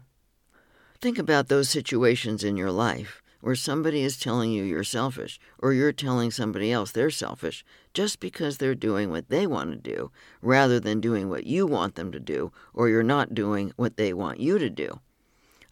Think 1.01 1.17
about 1.17 1.47
those 1.47 1.69
situations 1.69 2.43
in 2.43 2.55
your 2.55 2.69
life 2.69 3.23
where 3.41 3.55
somebody 3.55 4.03
is 4.03 4.19
telling 4.19 4.51
you 4.51 4.63
you're 4.63 4.83
selfish, 4.83 5.39
or 5.57 5.73
you're 5.73 5.91
telling 5.91 6.29
somebody 6.29 6.71
else 6.71 6.91
they're 6.91 7.09
selfish 7.09 7.65
just 7.95 8.19
because 8.19 8.59
they're 8.59 8.75
doing 8.75 9.09
what 9.09 9.29
they 9.29 9.47
want 9.47 9.71
to 9.71 9.75
do 9.75 10.11
rather 10.43 10.79
than 10.79 11.01
doing 11.01 11.29
what 11.29 11.47
you 11.47 11.65
want 11.65 11.95
them 11.95 12.11
to 12.11 12.19
do, 12.19 12.51
or 12.75 12.89
you're 12.89 13.01
not 13.01 13.33
doing 13.33 13.73
what 13.75 13.97
they 13.97 14.13
want 14.13 14.39
you 14.39 14.59
to 14.59 14.69
do. 14.69 14.99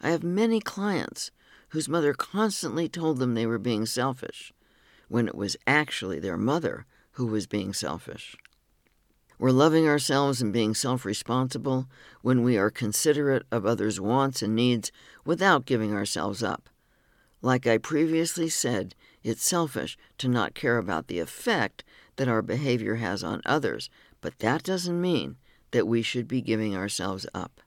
I 0.00 0.10
have 0.10 0.24
many 0.24 0.58
clients 0.58 1.30
whose 1.68 1.88
mother 1.88 2.14
constantly 2.14 2.88
told 2.88 3.18
them 3.18 3.34
they 3.34 3.46
were 3.46 3.58
being 3.58 3.86
selfish 3.86 4.52
when 5.06 5.28
it 5.28 5.36
was 5.36 5.56
actually 5.68 6.18
their 6.18 6.36
mother 6.36 6.84
who 7.16 7.26
was 7.26 7.46
being 7.46 7.72
selfish. 7.72 8.36
We're 9.38 9.50
loving 9.50 9.86
ourselves 9.86 10.40
and 10.40 10.52
being 10.52 10.74
self 10.74 11.04
responsible 11.04 11.88
when 12.22 12.42
we 12.42 12.56
are 12.56 12.70
considerate 12.70 13.44
of 13.50 13.66
others' 13.66 14.00
wants 14.00 14.42
and 14.42 14.54
needs 14.54 14.92
without 15.24 15.66
giving 15.66 15.94
ourselves 15.94 16.42
up. 16.42 16.68
Like 17.42 17.66
I 17.66 17.78
previously 17.78 18.48
said, 18.48 18.94
it's 19.22 19.44
selfish 19.44 19.96
to 20.18 20.28
not 20.28 20.54
care 20.54 20.78
about 20.78 21.08
the 21.08 21.18
effect 21.18 21.84
that 22.16 22.28
our 22.28 22.42
behavior 22.42 22.96
has 22.96 23.22
on 23.22 23.42
others, 23.44 23.90
but 24.20 24.38
that 24.38 24.62
doesn't 24.62 25.00
mean 25.00 25.36
that 25.70 25.86
we 25.86 26.02
should 26.02 26.28
be 26.28 26.40
giving 26.40 26.76
ourselves 26.76 27.26
up. 27.34 27.60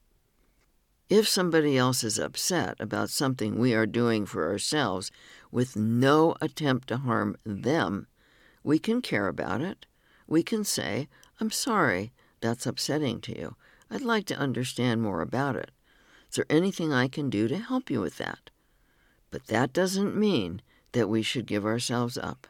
If 1.09 1.27
somebody 1.27 1.75
else 1.75 2.03
is 2.03 2.19
upset 2.19 2.75
about 2.79 3.09
something 3.09 3.57
we 3.57 3.73
are 3.73 3.87
doing 3.87 4.27
for 4.27 4.47
ourselves 4.47 5.11
with 5.51 5.75
no 5.75 6.35
attempt 6.39 6.87
to 6.89 6.97
harm 6.97 7.35
them, 7.43 8.05
we 8.63 8.79
can 8.79 9.01
care 9.01 9.27
about 9.27 9.61
it. 9.61 9.85
We 10.27 10.43
can 10.43 10.63
say, 10.63 11.07
I'm 11.39 11.51
sorry 11.51 12.11
that's 12.41 12.65
upsetting 12.65 13.21
to 13.21 13.37
you. 13.37 13.55
I'd 13.89 14.01
like 14.01 14.25
to 14.27 14.37
understand 14.37 15.01
more 15.01 15.21
about 15.21 15.55
it. 15.55 15.71
Is 16.29 16.35
there 16.35 16.45
anything 16.49 16.93
I 16.93 17.07
can 17.07 17.29
do 17.29 17.47
to 17.47 17.57
help 17.57 17.89
you 17.89 18.01
with 18.01 18.17
that? 18.17 18.51
But 19.31 19.47
that 19.47 19.73
doesn't 19.73 20.15
mean 20.15 20.61
that 20.91 21.09
we 21.09 21.21
should 21.21 21.45
give 21.45 21.65
ourselves 21.65 22.17
up. 22.17 22.47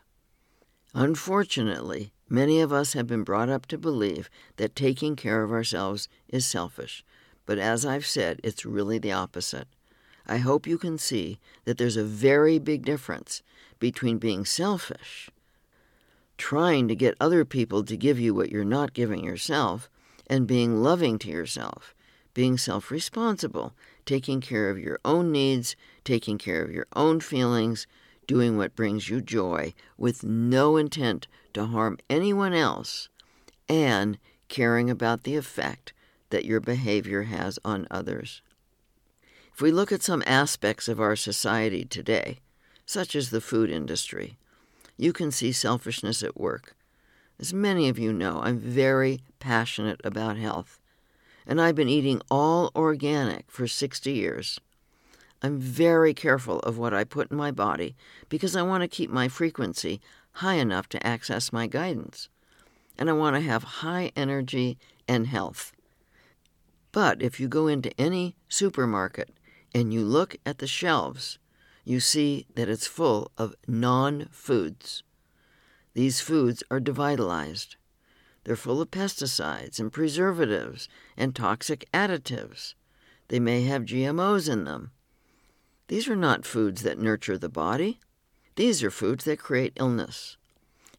Unfortunately, 0.94 2.12
many 2.28 2.60
of 2.60 2.74
us 2.74 2.94
have 2.94 3.08
been 3.08 3.24
brought 3.24 3.50
up 3.50 3.66
to 3.68 3.78
believe 3.78 4.30
that 4.58 4.75
taking 4.75 5.16
care 5.16 5.44
of 5.44 5.51
ourselves 5.51 6.10
is 6.28 6.46
selfish, 6.46 7.06
but 7.46 7.58
as 7.58 7.86
I've 7.86 8.06
said, 8.06 8.39
it's 8.44 8.66
really 8.66 8.98
the 8.98 9.12
opposite. 9.12 9.68
I 10.28 10.38
hope 10.38 10.68
you 10.68 10.78
can 10.78 10.98
see 10.98 11.39
that 11.66 11.78
there's 11.78 11.98
a 11.98 12.04
very 12.04 12.60
big 12.60 12.86
difference 12.86 13.42
between 13.80 14.18
being 14.18 14.46
selfish 14.46 15.30
trying 16.39 16.88
to 16.88 16.96
get 16.96 17.15
other 17.19 17.46
people 17.46 17.84
to 17.84 17.98
give 17.98 18.19
you 18.19 18.34
what 18.34 18.50
you're 18.50 18.63
not 18.63 18.93
giving 18.93 19.24
yourself, 19.24 19.89
and 20.25 20.48
being 20.48 20.81
loving 20.81 21.19
to 21.19 21.29
yourself, 21.29 21.93
being 22.34 22.58
self 22.58 22.89
responsible, 22.89 23.75
taking 24.05 24.41
care 24.41 24.69
of 24.69 24.79
your 24.79 25.00
own 25.03 25.31
needs, 25.31 25.75
taking 26.03 26.39
care 26.39 26.63
of 26.63 26.72
your 26.72 26.88
own 26.96 27.19
feelings, 27.19 27.86
doing 28.25 28.58
what 28.58 28.75
brings 28.75 29.10
you 29.10 29.22
joy 29.22 29.74
with 29.98 30.24
no 30.24 30.77
intent 30.77 31.27
to 31.53 31.65
harm 31.65 31.98
anyone 32.10 32.53
else, 32.53 33.10
and 33.67 34.17
caring 34.48 34.89
about 34.89 35.24
the 35.24 35.36
effect 35.36 35.93
that 36.29 36.46
your 36.46 36.60
behavior 36.60 37.24
has 37.24 37.60
on 37.65 37.88
others. 37.91 38.41
If 39.53 39.62
we 39.62 39.72
look 39.72 39.91
at 39.91 40.01
some 40.01 40.24
aspects 40.25 40.88
of 40.88 41.01
our 41.01 41.15
society 41.15 41.84
today, 41.84 42.39
such 42.86 43.15
as 43.15 43.29
the 43.29 43.41
food 43.41 43.69
industry, 43.69 44.38
you 45.00 45.13
can 45.13 45.32
see 45.32 45.53
selfishness 45.53 46.22
at 46.22 46.39
work. 46.39 46.75
As 47.39 47.53
many 47.53 47.88
of 47.88 47.98
you 47.98 48.12
know, 48.12 48.41
I'm 48.44 48.60
very 48.60 49.22
passionate 49.39 50.01
about 50.03 50.36
health, 50.36 50.77
and 51.48 51.62
I've 51.62 51.75
been 51.75 51.88
eating 51.88 52.22
all 52.29 52.70
organic 52.75 53.50
for 53.50 53.65
60 53.65 54.12
years. 54.12 54.60
I'm 55.41 55.58
very 55.58 56.13
careful 56.13 56.60
of 56.60 56.77
what 56.77 56.94
I 56.94 57.06
put 57.06 57.32
in 57.32 57.38
my 57.38 57.50
body 57.50 57.96
because 58.27 58.58
I 58.58 58.62
want 58.62 58.82
to 58.82 58.89
keep 58.89 59.10
my 59.10 59.29
frequency 59.29 60.01
high 60.34 60.56
enough 60.56 60.89
to 60.89 61.08
access 61.08 61.53
my 61.53 61.65
guidance. 61.65 62.27
And 62.98 63.10
I 63.10 63.13
want 63.13 63.38
to 63.38 63.41
have 63.41 63.63
high 63.63 64.12
energy 64.18 64.77
and 65.08 65.27
health. 65.27 65.72
But 66.91 67.22
if 67.22 67.39
you 67.39 67.48
go 67.48 67.68
into 67.68 67.98
any 67.98 68.36
supermarket 68.50 69.29
and 69.74 69.94
you 69.94 70.03
look 70.03 70.36
at 70.46 70.58
the 70.58 70.68
shelves, 70.68 71.39
you 71.89 72.00
see 72.00 72.46
that 72.53 72.69
it's 72.69 72.86
full 72.86 73.31
of 73.36 73.55
non 73.67 74.27
foods. 74.31 75.01
These 75.96 76.22
foods 76.22 76.62
are 76.69 76.79
devitalized. 76.79 77.77
They're 78.43 78.55
full 78.55 78.79
of 78.79 78.91
pesticides 78.91 79.79
and 79.79 79.91
preservatives 79.91 80.88
and 81.17 81.36
toxic 81.36 81.89
additives. 81.91 82.75
They 83.29 83.39
may 83.39 83.63
have 83.63 83.86
GMOs 83.86 84.48
in 84.48 84.65
them. 84.65 84.91
These 85.88 86.08
are 86.08 86.15
not 86.15 86.46
foods 86.46 86.84
that 86.84 87.00
nurture 87.00 87.39
the 87.39 87.50
body. 87.50 88.00
These 88.55 88.84
are 88.84 88.91
foods 88.91 89.25
that 89.25 89.39
create 89.39 89.74
illness. 89.75 90.38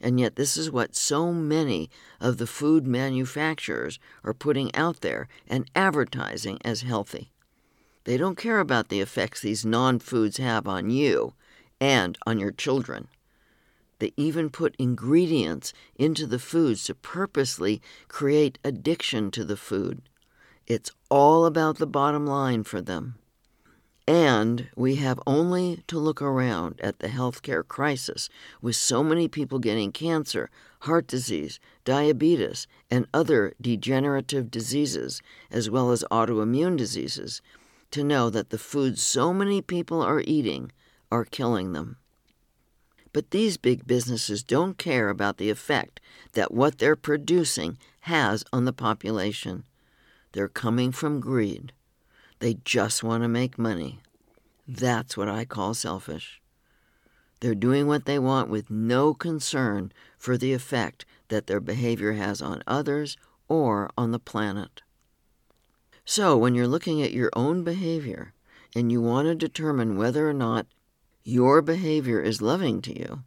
And 0.00 0.18
yet, 0.18 0.35
this 0.35 0.56
is 0.56 0.73
what 0.73 0.97
so 0.97 1.32
many 1.32 1.88
of 2.20 2.38
the 2.38 2.49
food 2.49 2.85
manufacturers 2.85 4.00
are 4.25 4.35
putting 4.35 4.75
out 4.75 5.02
there 5.02 5.28
and 5.47 5.70
advertising 5.76 6.59
as 6.64 6.82
healthy. 6.82 7.30
They 8.04 8.16
don't 8.16 8.38
care 8.38 8.61
about 8.61 8.88
the 8.88 9.00
effects 9.00 9.40
these 9.40 9.64
non 9.64 9.99
foods 9.99 10.38
have 10.38 10.66
on 10.66 10.90
you 10.90 11.35
and 11.80 12.16
on 12.26 12.38
your 12.38 12.52
children. 12.52 13.09
They 13.99 14.12
even 14.16 14.49
put 14.49 14.75
ingredients 14.78 15.73
into 15.95 16.26
the 16.26 16.38
foods 16.38 16.85
to 16.85 16.95
purposely 16.95 17.83
create 18.09 18.59
addiction 18.64 19.30
to 19.33 19.45
the 19.45 19.57
food. 19.57 20.02
It's 20.66 20.90
all 21.11 21.45
about 21.45 21.78
the 21.78 21.87
bottom 21.87 22.26
line 22.26 22.64
for 22.64 22.80
them. 22.80 23.16
And 24.09 24.69
we 24.75 24.97
have 24.97 25.21
only 25.26 25.85
to 25.87 25.99
look 25.99 26.23
around 26.23 26.80
at 26.83 26.99
the 26.99 27.09
healthcare 27.09 27.66
crisis 27.66 28.28
with 28.61 28.75
so 28.75 29.04
many 29.04 29.28
people 29.28 29.59
getting 29.59 29.92
cancer, 29.92 30.50
heart 30.80 31.07
disease, 31.07 31.61
diabetes, 31.85 32.66
and 32.90 33.07
other 33.12 33.54
degenerative 33.61 34.50
diseases, 34.50 35.21
as 35.50 35.69
well 35.69 35.92
as 35.92 36.04
autoimmune 36.11 36.76
diseases, 36.76 37.42
to 37.90 38.04
know 38.04 38.30
that 38.30 38.50
the 38.50 38.59
foods 38.59 39.02
so 39.02 39.32
many 39.32 39.61
people 39.61 40.02
are 40.02 40.23
eating 40.25 40.73
are 41.11 41.25
killing 41.25 41.73
them. 41.73 41.97
But 43.12 43.30
these 43.30 43.56
big 43.56 43.87
businesses 43.87 44.42
don't 44.42 44.78
care 44.78 45.09
about 45.09 45.38
the 45.38 45.50
effect 45.50 46.00
that 46.32 46.54
what 46.54 46.78
they're 46.78 46.97
producing 46.97 47.78
has 48.02 48.44
on 48.52 48.64
the 48.64 48.73
population. 48.73 49.64
They're 50.32 50.49
coming 50.49 50.92
from 50.92 51.20
greed. 51.20 51.73
They 52.38 52.54
just 52.64 53.02
want 53.02 53.23
to 53.23 53.28
make 53.28 53.59
money. 53.59 53.99
That's 54.66 55.16
what 55.16 55.28
I 55.28 55.44
call 55.44 55.75
selfish. 55.75 56.40
They're 57.40 57.54
doing 57.54 57.87
what 57.87 58.04
they 58.04 58.18
want 58.18 58.49
with 58.49 58.70
no 58.70 59.14
concern 59.14 59.92
for 60.16 60.37
the 60.37 60.52
effect 60.52 61.04
that 61.28 61.47
their 61.47 61.61
behavior 61.61 62.12
has 62.12 62.40
on 62.40 62.62
others 62.66 63.16
or 63.49 63.90
on 63.97 64.12
the 64.12 64.18
planet. 64.18 64.82
So, 66.04 66.37
when 66.37 66.54
you're 66.54 66.66
looking 66.66 67.02
at 67.02 67.12
your 67.12 67.30
own 67.35 67.62
behavior 67.62 68.33
and 68.75 68.90
you 68.90 69.00
want 69.00 69.28
to 69.28 69.35
determine 69.35 69.97
whether 69.97 70.28
or 70.28 70.35
not 70.35 70.66
your 71.23 71.62
behavior 71.62 72.21
is 72.21 72.42
loving 72.42 72.80
to 72.83 72.99
you, 72.99 73.23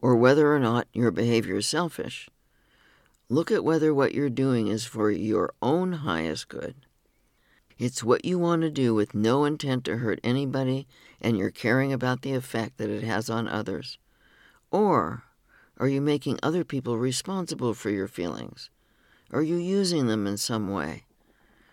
or 0.00 0.16
whether 0.16 0.54
or 0.54 0.58
not 0.58 0.88
your 0.92 1.10
behavior 1.10 1.56
is 1.56 1.68
selfish, 1.68 2.28
look 3.28 3.50
at 3.50 3.64
whether 3.64 3.94
what 3.94 4.14
you're 4.14 4.30
doing 4.30 4.68
is 4.68 4.84
for 4.84 5.10
your 5.10 5.52
own 5.60 5.92
highest 5.92 6.48
good. 6.48 6.74
It's 7.78 8.04
what 8.04 8.24
you 8.24 8.38
want 8.38 8.62
to 8.62 8.70
do 8.70 8.94
with 8.94 9.14
no 9.14 9.44
intent 9.44 9.84
to 9.86 9.96
hurt 9.96 10.20
anybody, 10.22 10.86
and 11.20 11.36
you're 11.36 11.50
caring 11.50 11.92
about 11.92 12.22
the 12.22 12.34
effect 12.34 12.78
that 12.78 12.90
it 12.90 13.02
has 13.02 13.28
on 13.28 13.48
others. 13.48 13.98
Or 14.70 15.24
are 15.78 15.88
you 15.88 16.00
making 16.00 16.38
other 16.42 16.64
people 16.64 16.98
responsible 16.98 17.74
for 17.74 17.90
your 17.90 18.06
feelings? 18.06 18.70
Are 19.32 19.42
you 19.42 19.56
using 19.56 20.06
them 20.06 20.26
in 20.26 20.36
some 20.36 20.70
way? 20.70 21.04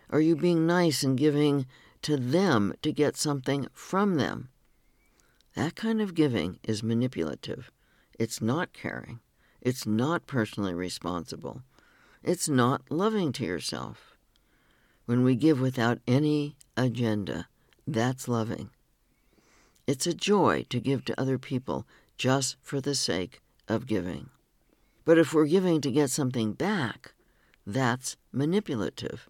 Are 0.10 0.22
you 0.22 0.36
being 0.36 0.66
nice 0.66 1.04
and 1.04 1.18
giving 1.18 1.68
to 2.01 2.18
them 2.18 2.74
to 2.82 2.92
get 2.92 3.16
something 3.16 3.68
from 3.74 4.16
them? 4.16 4.50
That 5.56 5.75
kind 5.75 6.01
of 6.01 6.16
giving 6.16 6.60
is 6.63 6.82
manipulative. 6.82 7.72
It's 8.18 8.42
not 8.42 8.74
caring. 8.74 9.20
It's 9.62 9.86
not 9.86 10.25
personally 10.25 10.74
responsible. 10.74 11.62
It's 12.24 12.50
not 12.50 12.89
loving 12.89 13.32
to 13.34 13.46
yourself. 13.46 14.16
When 15.06 15.24
we 15.24 15.36
give 15.36 15.60
without 15.60 16.00
any 16.08 16.56
agenda, 16.78 17.48
that's 17.86 18.28
loving. 18.28 18.70
It's 19.88 20.06
a 20.06 20.13
joy 20.13 20.66
to 20.70 20.80
give 20.80 21.06
to 21.06 21.20
other 21.20 21.38
people 21.38 21.88
just 22.18 22.58
for 22.62 22.80
the 22.80 22.96
sake 22.96 23.42
of 23.68 23.88
giving. 23.88 24.30
But 25.06 25.18
if 25.18 25.34
we're 25.34 25.46
giving 25.46 25.82
to 25.82 25.92
get 25.92 26.10
something 26.10 26.54
back, 26.54 27.13
that's 27.66 28.18
manipulative. 28.32 29.30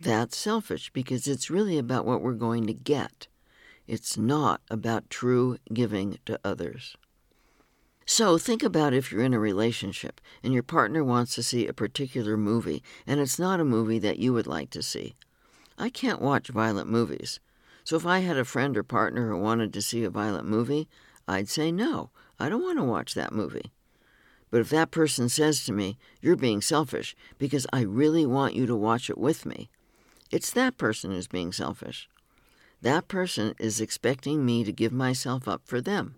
That's 0.00 0.36
selfish 0.36 0.90
because 0.90 1.26
it's 1.26 1.50
really 1.50 1.76
about 1.76 2.06
what 2.06 2.22
we're 2.22 2.32
going 2.32 2.66
to 2.66 2.74
get. 2.74 3.26
It's 3.86 4.16
not 4.16 4.60
about 4.70 5.10
true 5.10 5.58
giving 5.72 6.18
to 6.26 6.38
others. 6.44 6.96
So 8.06 8.38
think 8.38 8.62
about 8.62 8.94
if 8.94 9.10
you're 9.10 9.24
in 9.24 9.34
a 9.34 9.40
relationship 9.40 10.20
and 10.42 10.54
your 10.54 10.62
partner 10.62 11.02
wants 11.02 11.34
to 11.34 11.42
see 11.42 11.66
a 11.66 11.72
particular 11.72 12.36
movie 12.36 12.82
and 13.06 13.20
it's 13.20 13.38
not 13.38 13.60
a 13.60 13.64
movie 13.64 13.98
that 13.98 14.18
you 14.18 14.32
would 14.32 14.46
like 14.46 14.70
to 14.70 14.82
see. 14.82 15.16
I 15.76 15.90
can't 15.90 16.22
watch 16.22 16.48
violent 16.48 16.88
movies. 16.88 17.40
So 17.84 17.96
if 17.96 18.06
I 18.06 18.20
had 18.20 18.36
a 18.36 18.44
friend 18.44 18.76
or 18.76 18.82
partner 18.82 19.28
who 19.28 19.38
wanted 19.38 19.72
to 19.72 19.82
see 19.82 20.04
a 20.04 20.10
violent 20.10 20.46
movie, 20.46 20.88
I'd 21.26 21.48
say 21.48 21.72
no, 21.72 22.10
I 22.38 22.48
don't 22.48 22.62
want 22.62 22.78
to 22.78 22.84
watch 22.84 23.14
that 23.14 23.32
movie. 23.32 23.72
But 24.50 24.60
if 24.60 24.70
that 24.70 24.90
person 24.90 25.28
says 25.28 25.64
to 25.64 25.72
me, 25.72 25.98
You're 26.20 26.36
being 26.36 26.62
selfish 26.62 27.16
because 27.38 27.66
I 27.72 27.82
really 27.82 28.24
want 28.24 28.54
you 28.54 28.66
to 28.66 28.76
watch 28.76 29.10
it 29.10 29.18
with 29.18 29.44
me, 29.44 29.68
it's 30.30 30.50
that 30.52 30.78
person 30.78 31.10
who's 31.10 31.26
being 31.26 31.52
selfish. 31.52 32.08
That 32.82 33.08
person 33.08 33.54
is 33.58 33.80
expecting 33.80 34.44
me 34.44 34.62
to 34.64 34.72
give 34.72 34.92
myself 34.92 35.48
up 35.48 35.62
for 35.64 35.80
them. 35.80 36.14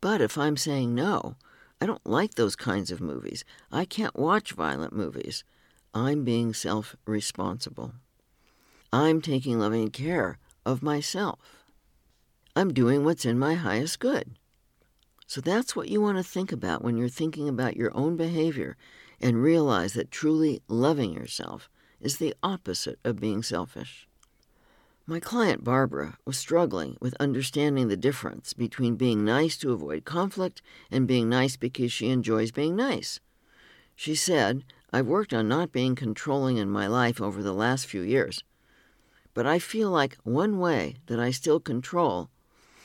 But 0.00 0.20
if 0.20 0.38
I'm 0.38 0.56
saying 0.56 0.94
no, 0.94 1.36
I 1.80 1.86
don't 1.86 2.06
like 2.06 2.34
those 2.34 2.54
kinds 2.56 2.90
of 2.90 3.00
movies. 3.00 3.44
I 3.72 3.84
can't 3.84 4.16
watch 4.18 4.52
violent 4.52 4.92
movies. 4.92 5.44
I'm 5.94 6.24
being 6.24 6.54
self 6.54 6.94
responsible. 7.06 7.92
I'm 8.92 9.20
taking 9.20 9.58
loving 9.58 9.90
care 9.90 10.38
of 10.64 10.82
myself. 10.82 11.64
I'm 12.54 12.72
doing 12.72 13.04
what's 13.04 13.24
in 13.24 13.38
my 13.38 13.54
highest 13.54 13.98
good. 13.98 14.36
So 15.26 15.40
that's 15.40 15.74
what 15.74 15.88
you 15.88 16.00
want 16.00 16.18
to 16.18 16.22
think 16.22 16.52
about 16.52 16.84
when 16.84 16.96
you're 16.96 17.08
thinking 17.08 17.48
about 17.48 17.76
your 17.76 17.90
own 17.96 18.16
behavior 18.16 18.76
and 19.20 19.42
realize 19.42 19.94
that 19.94 20.10
truly 20.10 20.60
loving 20.68 21.12
yourself 21.12 21.70
is 22.02 22.18
the 22.18 22.34
opposite 22.42 22.98
of 23.04 23.20
being 23.20 23.42
selfish. 23.42 24.06
My 25.06 25.18
client 25.18 25.64
Barbara 25.64 26.18
was 26.24 26.38
struggling 26.38 26.96
with 27.00 27.14
understanding 27.18 27.88
the 27.88 27.96
difference 27.96 28.52
between 28.52 28.96
being 28.96 29.24
nice 29.24 29.56
to 29.58 29.72
avoid 29.72 30.04
conflict 30.04 30.62
and 30.90 31.08
being 31.08 31.28
nice 31.28 31.56
because 31.56 31.92
she 31.92 32.08
enjoys 32.08 32.52
being 32.52 32.76
nice. 32.76 33.18
She 33.96 34.14
said, 34.14 34.64
I've 34.92 35.06
worked 35.06 35.32
on 35.32 35.48
not 35.48 35.72
being 35.72 35.94
controlling 35.94 36.56
in 36.58 36.70
my 36.70 36.86
life 36.86 37.20
over 37.20 37.42
the 37.42 37.52
last 37.52 37.86
few 37.86 38.02
years, 38.02 38.44
but 39.34 39.46
I 39.46 39.58
feel 39.58 39.90
like 39.90 40.18
one 40.22 40.58
way 40.58 40.96
that 41.06 41.18
I 41.18 41.30
still 41.30 41.60
control 41.60 42.30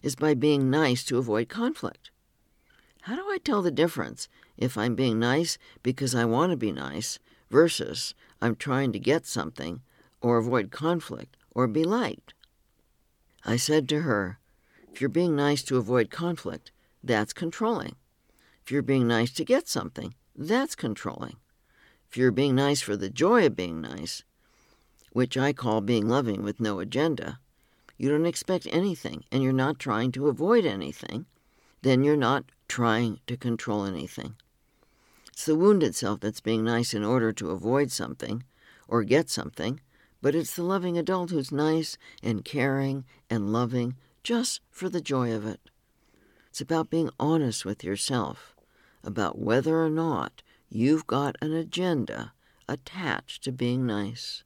is 0.02 0.16
by 0.16 0.34
being 0.34 0.70
nice 0.70 1.04
to 1.06 1.18
avoid 1.18 1.50
conflict. 1.50 2.12
How 3.02 3.16
do 3.16 3.24
I 3.30 3.38
tell 3.38 3.62
the 3.62 3.72
difference 3.72 4.28
if 4.58 4.78
I'm 4.78 4.96
being 4.96 5.20
nice 5.20 5.58
because 5.84 6.16
I 6.16 6.26
want 6.26 6.52
to 6.52 6.58
be 6.58 6.72
nice 6.72 7.20
versus 7.50 8.16
I'm 8.42 8.56
trying 8.56 8.92
to 8.94 9.00
get 9.00 9.26
something 9.26 9.82
or 10.22 10.38
avoid 10.38 10.72
conflict 10.72 11.38
or 11.52 11.68
be 11.68 11.84
liked? 11.84 12.34
I 13.46 13.58
said 13.58 13.88
to 13.90 14.02
her, 14.02 14.40
if 14.92 15.02
you're 15.02 15.10
being 15.10 15.36
nice 15.36 15.64
to 15.64 15.78
avoid 15.78 16.10
conflict, 16.10 16.72
that's 17.04 17.34
controlling. 17.34 17.96
If 18.64 18.72
you're 18.72 18.82
being 18.82 19.08
nice 19.08 19.32
to 19.34 19.46
get 19.46 19.68
something, 19.68 20.16
that's 20.36 20.76
controlling. 20.76 21.38
If 22.10 22.18
you're 22.18 22.32
being 22.32 22.56
nice 22.56 22.82
for 22.82 22.98
the 22.98 23.10
joy 23.10 23.46
of 23.46 23.56
being 23.56 23.82
nice, 23.82 24.24
which 25.12 25.38
I 25.38 25.54
call 25.54 25.82
being 25.82 26.08
loving 26.08 26.44
with 26.44 26.60
no 26.60 26.80
agenda, 26.80 27.40
you 27.98 28.10
don't 28.10 28.26
expect 28.26 28.68
anything 28.70 29.24
and 29.32 29.42
you're 29.42 29.54
not 29.54 29.80
trying 29.80 30.12
to 30.14 30.28
avoid 30.28 30.66
anything, 30.66 31.26
then 31.82 32.04
you're 32.04 32.16
not 32.16 32.46
trying 32.68 33.20
to 33.28 33.38
control 33.38 33.86
anything. 33.86 34.36
It's 35.38 35.46
the 35.46 35.56
wounded 35.56 35.94
self 35.94 36.22
that's 36.22 36.42
being 36.42 36.64
nice 36.64 36.96
in 36.96 37.04
order 37.04 37.32
to 37.32 37.52
avoid 37.52 37.92
something 37.92 38.44
or 38.88 39.04
get 39.04 39.30
something, 39.30 39.80
but 40.20 40.34
it's 40.34 40.56
the 40.56 40.64
loving 40.64 40.98
adult 40.98 41.30
who's 41.30 41.52
nice 41.52 41.96
and 42.24 42.44
caring 42.44 43.06
and 43.30 43.54
loving 43.54 43.98
just 44.24 44.62
for 44.72 44.90
the 44.90 45.00
joy 45.00 45.32
of 45.32 45.46
it. 45.46 45.60
It's 46.50 46.60
about 46.60 46.90
being 46.90 47.12
honest 47.20 47.66
with 47.66 47.84
yourself 47.84 48.56
about 49.04 49.38
whether 49.38 49.80
or 49.80 49.92
not 49.92 50.42
you've 50.70 51.06
got 51.06 51.36
an 51.40 51.54
agenda 51.54 52.34
attached 52.68 53.44
to 53.44 53.52
being 53.52 53.86
nice. 53.86 54.44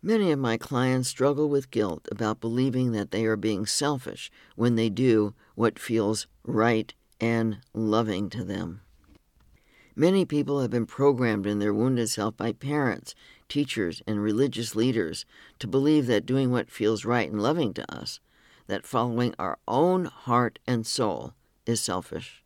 Many 0.00 0.32
of 0.32 0.38
my 0.38 0.56
clients 0.56 1.10
struggle 1.10 1.50
with 1.50 1.70
guilt 1.70 2.08
about 2.10 2.40
believing 2.40 2.92
that 2.92 3.10
they 3.10 3.26
are 3.26 3.36
being 3.36 3.66
selfish 3.66 4.30
when 4.56 4.76
they 4.76 4.88
do 4.88 5.34
what 5.54 5.78
feels 5.78 6.26
right 6.44 6.94
and 7.20 7.58
loving 7.74 8.30
to 8.30 8.42
them. 8.42 8.80
Many 9.94 10.24
people 10.24 10.60
have 10.60 10.70
been 10.70 10.86
programmed 10.86 11.46
in 11.46 11.58
their 11.58 11.74
wounded 11.74 12.08
self 12.08 12.34
by 12.34 12.52
parents, 12.52 13.14
teachers, 13.46 14.00
and 14.06 14.22
religious 14.22 14.74
leaders 14.74 15.26
to 15.58 15.66
believe 15.66 16.06
that 16.06 16.24
doing 16.24 16.50
what 16.50 16.70
feels 16.70 17.04
right 17.04 17.30
and 17.30 17.42
loving 17.42 17.74
to 17.74 17.94
us, 17.94 18.18
that 18.68 18.86
following 18.86 19.34
our 19.38 19.58
own 19.68 20.06
heart 20.06 20.58
and 20.66 20.86
soul, 20.86 21.34
is 21.66 21.82
selfish. 21.82 22.42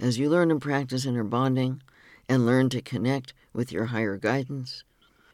As 0.00 0.18
you 0.18 0.28
learn 0.28 0.50
and 0.50 0.60
practice 0.60 1.06
inner 1.06 1.22
bonding 1.22 1.80
and 2.28 2.44
learn 2.44 2.70
to 2.70 2.82
connect 2.82 3.34
with 3.52 3.70
your 3.70 3.86
higher 3.86 4.16
guidance, 4.16 4.82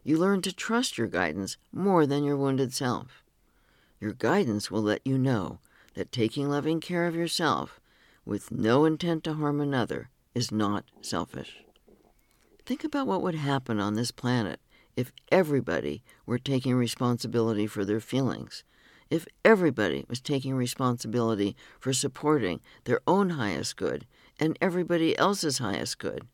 you 0.02 0.18
learn 0.18 0.42
to 0.42 0.52
trust 0.52 0.98
your 0.98 1.06
guidance 1.06 1.56
more 1.72 2.06
than 2.06 2.24
your 2.24 2.36
wounded 2.36 2.74
self. 2.74 3.24
Your 3.98 4.12
guidance 4.12 4.70
will 4.70 4.82
let 4.82 5.00
you 5.06 5.16
know 5.16 5.58
that 5.94 6.12
taking 6.12 6.50
loving 6.50 6.80
care 6.80 7.06
of 7.06 7.14
yourself 7.14 7.80
with 8.26 8.52
no 8.52 8.84
intent 8.84 9.24
to 9.24 9.34
harm 9.34 9.58
another 9.58 10.10
is 10.34 10.50
not 10.50 10.84
selfish. 11.00 11.64
Think 12.66 12.84
about 12.84 13.06
what 13.06 13.22
would 13.22 13.34
happen 13.34 13.78
on 13.80 13.94
this 13.94 14.10
planet 14.10 14.60
if 14.96 15.12
everybody 15.30 16.02
were 16.24 16.38
taking 16.38 16.74
responsibility 16.74 17.66
for 17.66 17.84
their 17.84 18.00
feelings, 18.00 18.64
if 19.10 19.26
everybody 19.44 20.04
was 20.08 20.20
taking 20.20 20.54
responsibility 20.54 21.56
for 21.78 21.92
supporting 21.92 22.60
their 22.84 23.00
own 23.06 23.30
highest 23.30 23.76
good 23.76 24.06
and 24.40 24.58
everybody 24.60 25.16
else's 25.18 25.58
highest 25.58 25.98
good. 25.98 26.26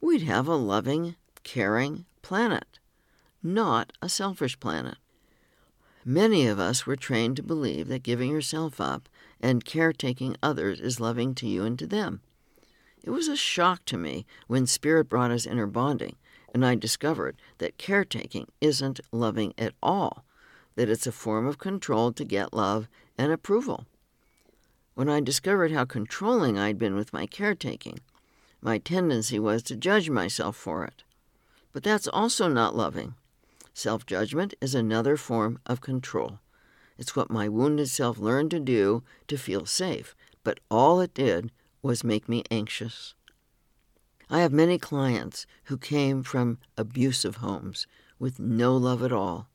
We'd 0.00 0.22
have 0.22 0.48
a 0.48 0.54
loving, 0.54 1.16
caring 1.44 2.04
planet, 2.22 2.78
not 3.42 3.92
a 4.02 4.08
selfish 4.08 4.58
planet. 4.60 4.98
Many 6.04 6.46
of 6.46 6.58
us 6.58 6.86
were 6.86 6.96
trained 6.96 7.36
to 7.36 7.42
believe 7.42 7.88
that 7.88 8.02
giving 8.02 8.30
yourself 8.30 8.80
up 8.80 9.08
and 9.40 9.64
caretaking 9.64 10.36
others 10.42 10.80
is 10.80 11.00
loving 11.00 11.34
to 11.36 11.46
you 11.46 11.64
and 11.64 11.78
to 11.78 11.86
them. 11.86 12.22
It 13.02 13.10
was 13.10 13.28
a 13.28 13.36
shock 13.36 13.84
to 13.86 13.96
me 13.96 14.26
when 14.46 14.66
Spirit 14.66 15.08
brought 15.08 15.30
us 15.30 15.46
inner 15.46 15.66
bonding, 15.66 16.16
and 16.52 16.64
I 16.64 16.74
discovered 16.74 17.36
that 17.58 17.78
caretaking 17.78 18.48
isn't 18.60 19.00
loving 19.12 19.54
at 19.56 19.74
all, 19.82 20.24
that 20.74 20.88
it's 20.88 21.06
a 21.06 21.12
form 21.12 21.46
of 21.46 21.58
control 21.58 22.12
to 22.12 22.24
get 22.24 22.52
love 22.52 22.88
and 23.16 23.32
approval. 23.32 23.86
When 24.94 25.08
I 25.08 25.20
discovered 25.20 25.70
how 25.70 25.84
controlling 25.84 26.58
I'd 26.58 26.78
been 26.78 26.96
with 26.96 27.12
my 27.12 27.26
caretaking, 27.26 28.00
my 28.60 28.78
tendency 28.78 29.38
was 29.38 29.62
to 29.64 29.76
judge 29.76 30.10
myself 30.10 30.56
for 30.56 30.84
it. 30.84 31.04
But 31.72 31.84
that's 31.84 32.08
also 32.08 32.48
not 32.48 32.74
loving. 32.74 33.14
Self 33.72 34.06
judgment 34.06 34.54
is 34.60 34.74
another 34.74 35.16
form 35.16 35.60
of 35.66 35.80
control. 35.80 36.40
It's 36.96 37.14
what 37.14 37.30
my 37.30 37.48
wounded 37.48 37.88
self 37.88 38.18
learned 38.18 38.50
to 38.50 38.58
do 38.58 39.04
to 39.28 39.38
feel 39.38 39.66
safe, 39.66 40.16
but 40.42 40.58
all 40.68 41.00
it 41.00 41.14
did 41.14 41.52
was 41.82 42.04
make 42.04 42.28
me 42.28 42.42
anxious. 42.50 43.14
I 44.30 44.40
have 44.40 44.52
many 44.52 44.78
clients 44.78 45.46
who 45.64 45.78
came 45.78 46.22
from 46.22 46.58
abusive 46.76 47.36
homes 47.36 47.86
with 48.18 48.38
no 48.38 48.76
love 48.76 49.02
at 49.02 49.12
all, 49.12 49.48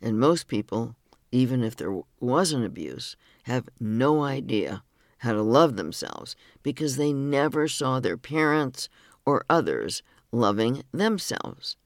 and 0.00 0.18
most 0.18 0.48
people 0.48 0.96
even 1.32 1.64
if 1.64 1.74
there 1.74 1.98
was 2.20 2.52
an 2.52 2.62
abuse, 2.62 3.16
have 3.44 3.68
no 3.80 4.22
idea 4.22 4.84
how 5.18 5.32
to 5.32 5.42
love 5.42 5.76
themselves 5.76 6.36
because 6.62 6.96
they 6.96 7.12
never 7.12 7.66
saw 7.66 7.98
their 7.98 8.18
parents 8.18 8.88
or 9.24 9.44
others 9.48 10.02
loving 10.30 10.82
themselves. 10.92 11.76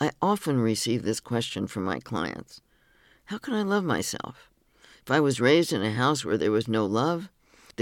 I 0.00 0.10
often 0.20 0.58
receive 0.58 1.04
this 1.04 1.20
question 1.20 1.68
from 1.68 1.84
my 1.84 2.00
clients 2.00 2.60
How 3.26 3.38
can 3.38 3.54
I 3.54 3.62
love 3.62 3.84
myself? 3.84 4.50
If 5.02 5.10
I 5.10 5.20
was 5.20 5.40
raised 5.40 5.72
in 5.72 5.82
a 5.82 5.92
house 5.92 6.24
where 6.24 6.38
there 6.38 6.50
was 6.50 6.68
no 6.68 6.84
love, 6.84 7.28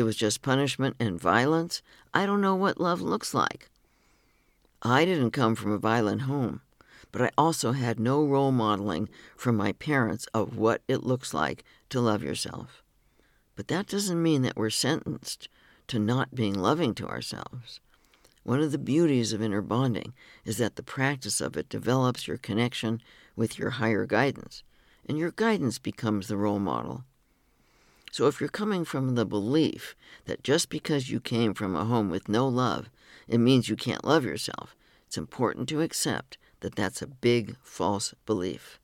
there 0.01 0.07
was 0.07 0.17
just 0.17 0.41
punishment 0.41 0.97
and 0.99 1.21
violence, 1.21 1.83
I 2.15 2.25
don't 2.25 2.41
know 2.41 2.55
what 2.55 2.81
love 2.81 3.03
looks 3.03 3.35
like. 3.35 3.69
I 4.81 5.05
didn't 5.05 5.33
come 5.33 5.55
from 5.55 5.73
a 5.73 5.79
violent 5.79 6.23
home, 6.23 6.63
but 7.13 7.21
I 7.21 7.31
also 7.37 7.73
had 7.73 8.01
no 8.01 8.25
role 8.25 8.51
modeling 8.51 9.11
from 9.37 9.59
my 9.59 9.73
parents 9.73 10.27
of 10.33 10.57
what 10.57 10.81
it 10.89 11.05
looks 11.05 11.35
like 11.35 11.65
to 11.91 12.01
love 12.01 12.23
yourself. 12.23 12.83
But 13.57 13.69
that 13.69 13.89
doesn't 13.89 14.23
mean 14.23 14.41
that 14.41 14.57
we're 14.57 14.71
sentenced 14.71 15.51
to 15.89 15.99
not 15.99 16.35
being 16.35 16.55
loving 16.55 16.95
to 16.95 17.07
ourselves. 17.07 17.79
One 18.43 18.63
of 18.63 18.73
the 18.73 18.79
beauties 18.79 19.35
of 19.35 19.43
inner 19.43 19.61
bonding 19.61 20.15
is 20.47 20.57
that 20.57 20.77
the 20.77 20.83
practice 20.83 21.43
of 21.43 21.59
it 21.59 21.69
develops 21.69 22.27
your 22.27 22.39
connection 22.39 23.03
with 23.37 23.59
your 23.59 23.69
higher 23.69 24.07
guidance, 24.07 24.63
and 25.07 25.19
your 25.19 25.33
guidance 25.33 25.79
becomes 25.79 26.29
the 26.29 26.39
role 26.39 26.59
model. 26.59 27.05
So 28.11 28.27
if 28.27 28.40
you're 28.40 28.49
coming 28.49 28.85
from 28.85 29.14
the 29.14 29.25
belief 29.25 29.94
that 30.25 30.42
just 30.42 30.68
because 30.68 31.11
you 31.11 31.20
came 31.20 31.55
from 31.55 31.77
a 31.77 31.85
home 31.85 32.11
with 32.11 32.29
no 32.29 32.49
love, 32.49 32.90
it 33.29 33.38
means 33.38 33.68
you 33.68 33.77
can't 33.77 34.05
love 34.05 34.25
yourself, 34.25 34.75
it's 35.07 35.16
important 35.16 35.68
to 35.68 35.81
accept 35.81 36.37
that 36.61 36.75
that's 36.75 37.03
a 37.03 37.07
big 37.07 37.57
false 37.62 38.14
belief. 38.27 38.81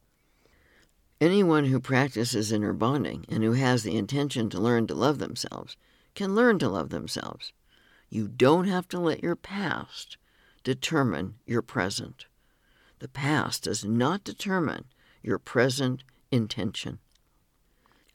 Anyone 1.21 1.65
who 1.67 1.81
practices 1.81 2.53
inner 2.53 2.73
bonding 2.73 3.25
and 3.29 3.43
who 3.43 3.53
has 3.53 3.83
the 3.83 3.97
intention 3.97 4.51
to 4.51 4.61
learn 4.61 4.87
to 4.87 4.95
love 4.95 5.19
themselves 5.19 5.77
can 6.15 6.35
learn 6.35 6.59
to 6.59 6.69
love 6.69 6.91
themselves. 6.91 7.53
You 8.09 8.29
don't 8.29 8.67
have 8.67 8.87
to 8.89 8.99
let 8.99 9.23
your 9.23 9.37
past 9.37 10.19
determine 10.63 11.37
your 11.47 11.63
present. 11.63 12.27
The 12.99 13.09
past 13.09 13.65
does 13.65 13.85
not 13.85 14.25
determine 14.25 14.85
your 15.23 15.39
present 15.39 16.05
intention. 16.31 16.99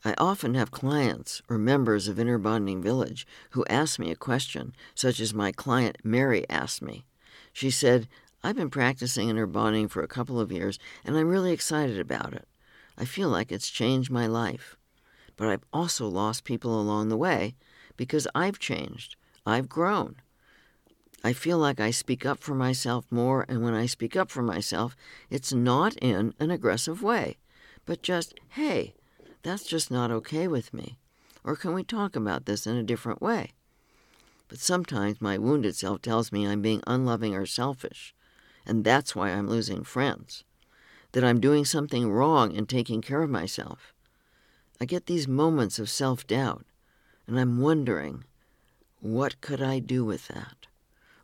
I 0.04 0.16
often 0.18 0.56
have 0.56 0.72
clients 0.72 1.42
or 1.48 1.58
members 1.58 2.08
of 2.08 2.20
Inner 2.20 2.40
Bonding 2.40 2.82
Village 2.82 3.28
who 3.52 3.66
ask 3.66 4.00
me 4.00 4.10
a 4.10 4.16
question, 4.16 4.74
such 4.96 5.20
as 5.20 5.34
my 5.34 5.52
client 5.52 5.98
Mary 6.04 6.50
asked 6.50 6.82
me. 6.82 7.06
She 7.54 7.70
said, 7.70 8.08
I've 8.44 8.56
been 8.56 8.72
practicing 8.72 9.30
inner 9.30 9.46
bonding 9.46 9.88
for 9.88 10.02
a 10.02 10.08
couple 10.08 10.40
of 10.40 10.52
years 10.52 10.80
and 11.06 11.16
I'm 11.16 11.28
really 11.28 11.52
excited 11.52 12.00
about 12.00 12.34
it. 12.34 12.48
I 12.98 13.06
feel 13.06 13.30
like 13.30 13.52
it's 13.52 13.70
changed 13.70 14.10
my 14.10 14.26
life. 14.26 14.76
But 15.38 15.50
I've 15.50 15.64
also 15.72 16.08
lost 16.08 16.44
people 16.44 16.80
along 16.80 17.10
the 17.10 17.18
way 17.18 17.56
because 17.96 18.28
I've 18.34 18.60
changed. 18.60 19.16
I've 19.46 19.70
grown. 19.70 20.16
I 21.24 21.34
feel 21.34 21.60
like 21.60 21.80
I 21.80 21.92
speak 21.92 22.26
up 22.26 22.40
for 22.40 22.56
myself 22.56 23.06
more, 23.12 23.46
and 23.48 23.64
when 23.64 23.76
I 23.76 23.86
speak 23.86 24.16
up 24.16 24.32
for 24.32 24.42
myself, 24.42 24.96
it's 25.30 25.54
not 25.54 25.96
in 25.98 26.34
an 26.40 26.50
aggressive 26.50 27.04
way, 27.04 27.38
but 27.86 28.02
just, 28.02 28.34
hey, 28.50 28.96
that's 29.44 29.64
just 29.64 29.92
not 29.92 30.12
okay 30.12 30.48
with 30.48 30.74
me. 30.74 30.98
Or 31.44 31.56
can 31.56 31.74
we 31.74 31.84
talk 31.84 32.16
about 32.16 32.46
this 32.46 32.68
in 32.68 32.76
a 32.76 32.84
different 32.84 33.22
way? 33.22 33.52
But 34.48 34.60
sometimes 34.60 35.22
my 35.22 35.38
wounded 35.38 35.76
self 35.76 36.02
tells 36.02 36.32
me 36.32 36.46
I'm 36.46 36.62
being 36.62 36.84
unloving 36.86 37.34
or 37.34 37.46
selfish, 37.46 38.14
and 38.66 38.84
that's 38.84 39.16
why 39.16 39.30
I'm 39.30 39.48
losing 39.48 39.84
friends, 39.84 40.44
that 41.14 41.24
I'm 41.24 41.40
doing 41.40 41.66
something 41.66 42.12
wrong 42.12 42.52
in 42.52 42.66
taking 42.66 43.02
care 43.02 43.24
of 43.24 43.30
myself. 43.30 43.94
I 44.80 44.86
get 44.86 45.06
these 45.06 45.28
moments 45.28 45.80
of 45.80 45.90
self 45.90 46.28
doubt, 46.28 46.66
and 47.28 47.40
I'm 47.40 47.62
wondering, 47.62 48.26
what 49.00 49.42
could 49.42 49.62
I 49.62 49.80
do 49.80 50.04
with 50.04 50.28
that? 50.28 50.68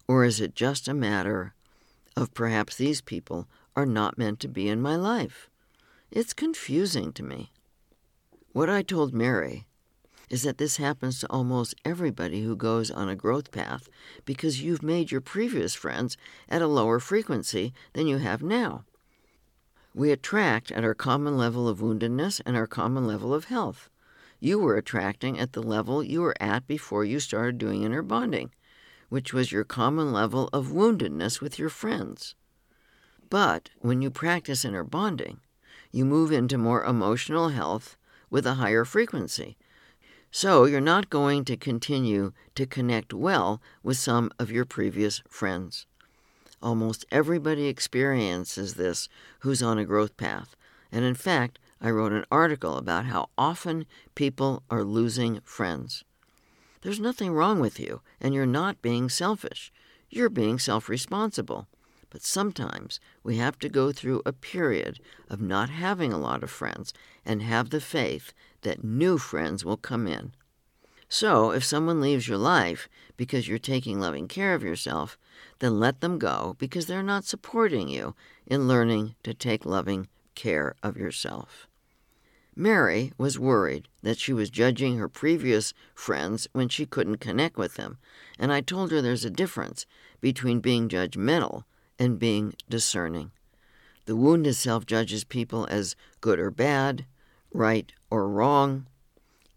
Or 0.08 0.24
is 0.24 0.40
it 0.40 0.56
just 0.56 0.88
a 0.88 0.94
matter 0.94 1.54
of 2.16 2.34
perhaps 2.34 2.78
these 2.78 3.02
people 3.02 3.48
are 3.76 3.86
not 3.86 4.18
meant 4.18 4.40
to 4.40 4.48
be 4.48 4.70
in 4.70 4.82
my 4.82 4.96
life? 4.96 5.50
It's 6.10 6.34
confusing 6.34 7.12
to 7.14 7.24
me. 7.24 7.52
What 8.58 8.72
I 8.72 8.82
told 8.82 9.14
Mary 9.14 9.68
is 10.32 10.42
that 10.42 10.58
this 10.58 10.78
happens 10.78 11.20
to 11.20 11.28
almost 11.30 11.76
everybody 11.86 12.42
who 12.42 12.56
goes 12.56 12.90
on 12.90 13.08
a 13.08 13.16
growth 13.16 13.52
path 13.52 13.88
because 14.26 14.64
you've 14.64 14.82
made 14.82 15.12
your 15.12 15.22
previous 15.22 15.76
friends 15.76 16.18
at 16.50 16.64
a 16.64 16.66
lower 16.66 17.00
frequency 17.00 17.72
than 17.94 18.08
you 18.08 18.18
have 18.18 18.42
now. 18.42 18.84
We 19.94 20.10
attract 20.10 20.72
at 20.72 20.84
our 20.84 20.96
common 20.96 21.38
level 21.38 21.68
of 21.70 21.82
woundedness 21.82 22.42
and 22.48 22.58
our 22.58 22.66
common 22.66 23.06
level 23.06 23.32
of 23.32 23.46
health. 23.46 23.92
You 24.40 24.58
were 24.58 24.76
attracting 24.76 25.38
at 25.38 25.54
the 25.54 25.62
level 25.62 26.02
you 26.02 26.22
were 26.22 26.36
at 26.42 26.66
before 26.66 27.06
you 27.06 27.20
started 27.20 27.60
doing 27.60 27.84
inner 27.84 28.02
bonding, 28.02 28.50
which 29.10 29.34
was 29.34 29.52
your 29.52 29.66
common 29.66 30.12
level 30.12 30.50
of 30.52 30.70
woundedness 30.70 31.42
with 31.42 31.60
your 31.60 31.70
friends. 31.70 32.34
But 33.30 33.70
when 33.82 34.02
you 34.02 34.10
practice 34.10 34.66
inner 34.66 34.84
bonding, 34.84 35.42
you 35.92 36.06
move 36.06 36.32
into 36.32 36.58
more 36.58 36.84
emotional 36.84 37.50
health 37.50 37.98
with 38.30 38.46
a 38.46 38.56
higher 38.56 38.86
frequency. 38.86 39.58
So 40.32 40.66
you're 40.66 40.82
not 40.82 41.10
going 41.10 41.46
to 41.46 41.58
continue 41.58 42.34
to 42.56 42.66
connect 42.66 43.14
well 43.14 43.62
with 43.84 43.98
some 43.98 44.32
of 44.38 44.52
your 44.52 44.66
previous 44.66 45.22
friends. 45.30 45.86
Almost 46.62 47.06
everybody 47.12 47.68
experiences 47.68 48.74
this 48.74 49.08
who's 49.40 49.64
on 49.64 49.78
a 49.78 49.86
growth 49.86 50.18
path. 50.18 50.56
And 50.92 51.06
in 51.06 51.16
fact, 51.16 51.60
I 51.80 51.92
wrote 51.92 52.12
an 52.12 52.26
article 52.32 52.78
about 52.78 53.06
how 53.06 53.30
often 53.38 53.86
people 54.16 54.64
are 54.70 54.84
losing 54.84 55.42
friends. 55.44 56.04
There's 56.82 57.00
nothing 57.00 57.32
wrong 57.32 57.60
with 57.60 57.80
you, 57.80 58.02
and 58.20 58.34
you're 58.34 58.46
not 58.46 58.82
being 58.82 59.10
selfish. 59.10 59.72
You're 60.10 60.30
being 60.30 60.58
self 60.58 60.90
responsible. 60.90 61.68
But 62.18 62.26
sometimes 62.26 63.00
we 63.22 63.38
have 63.38 63.60
to 63.60 63.70
go 63.70 63.92
through 63.92 64.24
a 64.26 64.34
period 64.34 65.00
of 65.30 65.40
not 65.40 65.70
having 65.70 66.12
a 66.12 66.18
lot 66.18 66.42
of 66.42 66.50
friends 66.50 66.92
and 67.24 67.44
have 67.44 67.70
the 67.70 67.80
faith 67.80 68.34
that 68.64 68.84
new 68.84 69.20
friends 69.20 69.64
will 69.64 69.78
come 69.78 70.08
in. 70.08 70.32
So, 71.08 71.52
if 71.52 71.64
someone 71.64 72.02
leaves 72.02 72.28
your 72.28 72.40
life 72.40 72.90
because 73.18 73.48
you're 73.48 73.60
taking 73.60 74.00
loving 74.00 74.28
care 74.28 74.56
of 74.56 74.64
yourself, 74.64 75.16
then 75.60 75.80
let 75.80 76.02
them 76.02 76.18
go 76.18 76.56
because 76.58 76.88
they're 76.88 77.04
not 77.04 77.24
supporting 77.24 77.88
you 77.88 78.16
in 78.48 78.68
learning 78.68 79.14
to 79.22 79.36
take 79.36 79.64
loving 79.64 80.08
care 80.34 80.74
of 80.82 80.98
yourself. 80.98 81.68
Mary 82.56 83.14
was 83.20 83.38
worried 83.38 83.90
that 84.02 84.18
she 84.18 84.34
was 84.34 84.50
judging 84.50 84.98
her 84.98 85.08
previous 85.08 85.72
friends 85.94 86.48
when 86.52 86.68
she 86.68 86.88
couldn't 86.88 87.18
connect 87.18 87.58
with 87.58 87.76
them, 87.76 88.00
and 88.40 88.52
I 88.52 88.62
told 88.62 88.90
her 88.90 89.04
there's 89.04 89.24
a 89.24 89.30
difference 89.30 89.86
between 90.20 90.62
being 90.62 90.90
judgmental 90.90 91.66
and 92.00 92.20
being 92.20 92.54
discerning. 92.70 93.32
The 94.06 94.16
wounded 94.16 94.56
self 94.56 94.86
judges 94.86 95.24
people 95.24 95.68
as 95.70 95.96
good 96.22 96.40
or 96.40 96.52
bad, 96.52 97.06
right 97.54 97.92
or 98.10 98.30
wrong, 98.30 98.88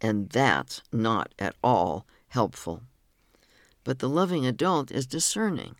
and 0.00 0.28
that's 0.28 0.82
not 0.92 1.32
at 1.38 1.54
all 1.62 2.06
helpful. 2.28 2.82
But 3.84 3.98
the 3.98 4.08
loving 4.08 4.46
adult 4.46 4.90
is 4.90 5.06
discerning 5.06 5.76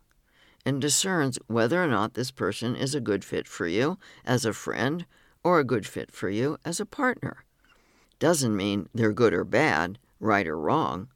and 0.65 0.81
discerns 0.81 1.39
whether 1.47 1.83
or 1.83 1.87
not 1.87 2.15
this 2.15 2.31
person 2.31 2.77
is 2.77 2.95
a 2.95 3.01
good 3.01 3.25
fit 3.25 3.49
for 3.49 3.67
you 3.67 3.99
as 4.25 4.45
a 4.45 4.53
friend 4.53 5.07
or 5.43 5.59
a 5.59 5.65
good 5.65 5.87
fit 5.87 6.13
for 6.13 6.29
you 6.29 6.59
as 6.65 6.81
a 6.81 6.87
partner. 6.87 7.45
Doesn't 8.19 8.55
mean 8.55 8.89
they're 8.95 9.13
good 9.13 9.33
or 9.33 9.45
bad, 9.45 9.99
right 10.21 10.47
or 10.47 10.59
wrong. 10.59 11.09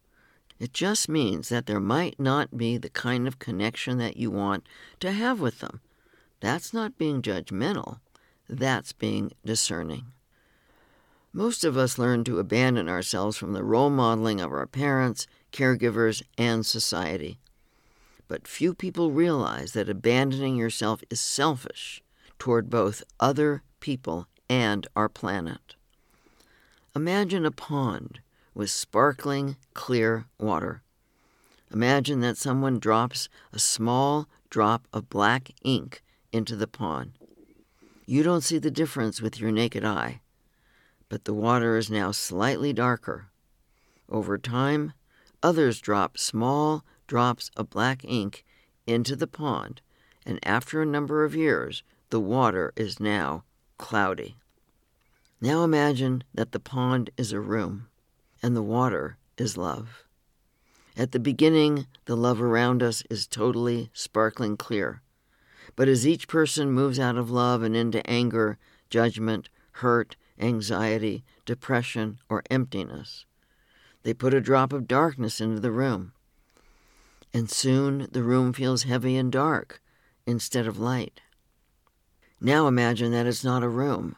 It 0.64 0.72
just 0.72 1.10
means 1.10 1.50
that 1.50 1.66
there 1.66 1.78
might 1.78 2.18
not 2.18 2.56
be 2.56 2.78
the 2.78 2.88
kind 2.88 3.28
of 3.28 3.38
connection 3.38 3.98
that 3.98 4.16
you 4.16 4.30
want 4.30 4.66
to 5.00 5.12
have 5.12 5.38
with 5.38 5.58
them. 5.58 5.82
That's 6.40 6.72
not 6.72 6.96
being 6.96 7.20
judgmental, 7.20 8.00
that's 8.48 8.94
being 8.94 9.32
discerning. 9.44 10.06
Most 11.34 11.64
of 11.64 11.76
us 11.76 11.98
learn 11.98 12.24
to 12.24 12.38
abandon 12.38 12.88
ourselves 12.88 13.36
from 13.36 13.52
the 13.52 13.62
role 13.62 13.90
modeling 13.90 14.40
of 14.40 14.52
our 14.52 14.66
parents, 14.66 15.26
caregivers, 15.52 16.22
and 16.38 16.64
society. 16.64 17.38
But 18.26 18.48
few 18.48 18.72
people 18.72 19.10
realize 19.10 19.72
that 19.72 19.90
abandoning 19.90 20.56
yourself 20.56 21.04
is 21.10 21.20
selfish 21.20 22.02
toward 22.38 22.70
both 22.70 23.04
other 23.20 23.62
people 23.80 24.28
and 24.48 24.86
our 24.96 25.10
planet. 25.10 25.74
Imagine 26.96 27.44
a 27.44 27.50
pond 27.50 28.20
with 28.54 28.70
sparkling, 28.70 29.56
clear 29.74 30.26
water. 30.38 30.82
Imagine 31.72 32.20
that 32.20 32.36
someone 32.36 32.78
drops 32.78 33.28
a 33.52 33.58
small 33.58 34.28
drop 34.48 34.86
of 34.92 35.10
black 35.10 35.50
ink 35.62 36.02
into 36.32 36.54
the 36.54 36.68
pond. 36.68 37.18
You 38.06 38.22
don't 38.22 38.42
see 38.42 38.58
the 38.58 38.70
difference 38.70 39.20
with 39.20 39.40
your 39.40 39.50
naked 39.50 39.84
eye, 39.84 40.20
but 41.08 41.24
the 41.24 41.34
water 41.34 41.76
is 41.76 41.90
now 41.90 42.12
slightly 42.12 42.72
darker. 42.72 43.26
Over 44.08 44.38
time, 44.38 44.92
others 45.42 45.80
drop 45.80 46.18
small 46.18 46.84
drops 47.06 47.50
of 47.56 47.70
black 47.70 48.04
ink 48.04 48.44
into 48.86 49.16
the 49.16 49.26
pond, 49.26 49.80
and 50.24 50.38
after 50.44 50.80
a 50.80 50.86
number 50.86 51.24
of 51.24 51.34
years, 51.34 51.82
the 52.10 52.20
water 52.20 52.72
is 52.76 53.00
now 53.00 53.44
cloudy. 53.78 54.36
Now 55.40 55.64
imagine 55.64 56.22
that 56.32 56.52
the 56.52 56.60
pond 56.60 57.10
is 57.16 57.32
a 57.32 57.40
room 57.40 57.88
and 58.44 58.54
the 58.54 58.62
water 58.62 59.16
is 59.38 59.56
love. 59.56 60.04
At 60.98 61.12
the 61.12 61.18
beginning, 61.18 61.86
the 62.04 62.14
love 62.14 62.42
around 62.42 62.82
us 62.82 63.02
is 63.08 63.26
totally 63.26 63.88
sparkling 63.94 64.58
clear. 64.58 65.00
But 65.76 65.88
as 65.88 66.06
each 66.06 66.28
person 66.28 66.70
moves 66.70 66.98
out 67.00 67.16
of 67.16 67.30
love 67.30 67.62
and 67.62 67.74
into 67.74 68.06
anger, 68.06 68.58
judgment, 68.90 69.48
hurt, 69.80 70.16
anxiety, 70.38 71.24
depression, 71.46 72.18
or 72.28 72.42
emptiness, 72.50 73.24
they 74.02 74.12
put 74.12 74.34
a 74.34 74.42
drop 74.42 74.74
of 74.74 74.86
darkness 74.86 75.40
into 75.40 75.60
the 75.60 75.72
room. 75.72 76.12
And 77.32 77.50
soon 77.50 78.08
the 78.12 78.22
room 78.22 78.52
feels 78.52 78.82
heavy 78.82 79.16
and 79.16 79.32
dark 79.32 79.80
instead 80.26 80.66
of 80.66 80.78
light. 80.78 81.22
Now 82.42 82.66
imagine 82.68 83.10
that 83.12 83.26
it's 83.26 83.42
not 83.42 83.62
a 83.62 83.70
room, 83.70 84.16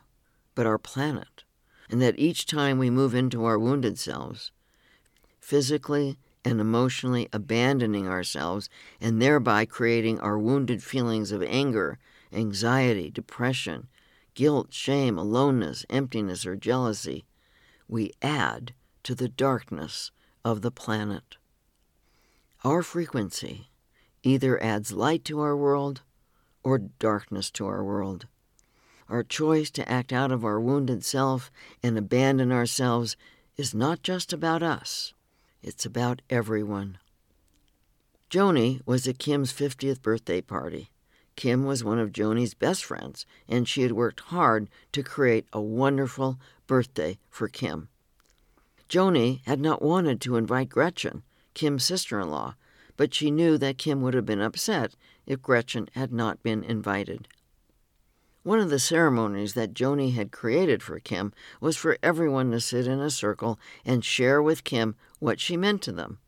but 0.57 0.67
our 0.67 0.79
planet, 0.79 1.45
and 1.91 2.01
that 2.03 2.19
each 2.19 2.47
time 2.47 2.79
we 2.79 2.91
move 2.91 3.15
into 3.15 3.45
our 3.45 3.59
wounded 3.59 3.99
selves, 3.99 4.51
physically 5.41 6.17
and 6.45 6.61
emotionally 6.61 7.29
abandoning 7.33 8.07
ourselves 8.09 8.69
and 9.01 9.21
thereby 9.21 9.65
creating 9.65 10.21
our 10.21 10.39
wounded 10.39 10.83
feelings 10.83 11.33
of 11.33 11.43
anger, 11.43 11.99
anxiety, 12.33 13.11
depression, 13.11 13.89
guilt, 14.35 14.73
shame, 14.73 15.19
aloneness, 15.19 15.85
emptiness, 15.91 16.47
or 16.47 16.57
jealousy, 16.57 17.25
we 17.89 18.13
add 18.23 18.75
to 19.03 19.15
the 19.15 19.29
darkness 19.29 20.11
of 20.45 20.63
the 20.63 20.71
planet. 20.71 21.37
Our 22.65 22.83
frequency 22.83 23.71
either 24.23 24.63
adds 24.63 24.93
light 24.93 25.25
to 25.27 25.41
our 25.41 25.57
world 25.57 26.03
or 26.63 26.79
darkness 26.79 27.51
to 27.53 27.67
our 27.67 27.83
world. 27.83 28.27
Our 29.09 29.23
choice 29.23 29.71
to 29.73 29.91
act 29.91 30.13
out 30.13 30.33
of 30.33 30.45
our 30.45 30.61
wounded 30.61 31.05
self 31.05 31.51
and 31.83 31.97
abandon 31.97 32.51
ourselves 32.51 33.17
is 33.57 33.75
not 33.75 34.03
just 34.03 34.33
about 34.33 34.63
us. 34.63 35.15
It's 35.63 35.87
about 35.87 36.23
everyone. 36.29 36.99
Joni 38.31 38.81
was 38.85 39.07
at 39.07 39.19
Kim's 39.19 39.53
50th 39.53 40.03
birthday 40.03 40.41
party. 40.41 40.91
Kim 41.37 41.65
was 41.65 41.85
one 41.85 41.99
of 41.99 42.13
Joni's 42.13 42.55
best 42.55 42.85
friends, 42.85 43.27
and 43.49 43.69
she 43.69 43.83
had 43.83 43.93
worked 43.93 44.21
hard 44.21 44.69
to 44.93 45.03
create 45.03 45.47
a 45.53 45.61
wonderful 45.61 46.41
birthday 46.67 47.19
for 47.29 47.47
Kim. 47.47 47.89
Joni 48.89 49.43
had 49.45 49.61
not 49.61 49.83
wanted 49.83 50.21
to 50.23 50.37
invite 50.37 50.69
Gretchen, 50.69 51.23
Kim's 51.55 51.85
sister 51.85 52.21
in 52.21 52.31
law, 52.31 52.55
but 52.97 53.13
she 53.13 53.31
knew 53.31 53.59
that 53.59 53.79
Kim 53.79 54.01
would 54.03 54.15
have 54.15 54.27
been 54.27 54.41
upset 54.41 54.95
if 55.27 55.43
Gretchen 55.43 55.89
had 55.93 56.13
not 56.13 56.43
been 56.43 56.65
invited. 56.65 57.29
One 58.47 58.61
of 58.61 58.71
the 58.71 58.79
ceremonies 58.79 59.55
that 59.55 59.75
Joni 59.75 60.15
had 60.15 60.31
created 60.31 60.81
for 60.81 61.01
Kim 61.01 61.33
was 61.61 61.77
for 61.77 61.99
everyone 62.01 62.53
to 62.53 62.61
sit 62.61 62.87
in 62.87 63.01
a 63.01 63.11
circle 63.11 63.59
and 63.85 64.05
share 64.05 64.41
with 64.41 64.63
Kim 64.63 64.95
what 65.19 65.41
she 65.41 65.57
meant 65.57 65.83
to 65.83 65.91
them. 65.91 66.21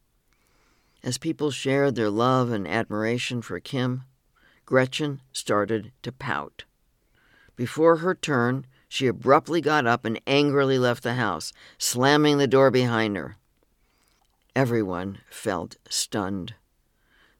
As 1.01 1.17
people 1.17 1.53
shared 1.53 1.95
their 1.95 2.11
love 2.11 2.51
and 2.51 2.67
admiration 2.67 3.41
for 3.41 3.61
Kim, 3.61 4.03
Gretchen 4.67 5.21
started 5.33 5.93
to 6.03 6.11
pout. 6.11 6.65
Before 7.55 7.99
her 7.99 8.17
turn, 8.17 8.67
she 8.89 9.07
abruptly 9.07 9.61
got 9.61 9.87
up 9.87 10.05
and 10.05 10.21
angrily 10.27 10.77
left 10.77 11.05
the 11.05 11.15
house, 11.15 11.53
slamming 11.79 12.39
the 12.39 12.49
door 12.49 12.73
behind 12.73 13.17
her. 13.17 13.37
Everyone 14.57 15.19
felt 15.31 15.77
stunned. 15.89 16.55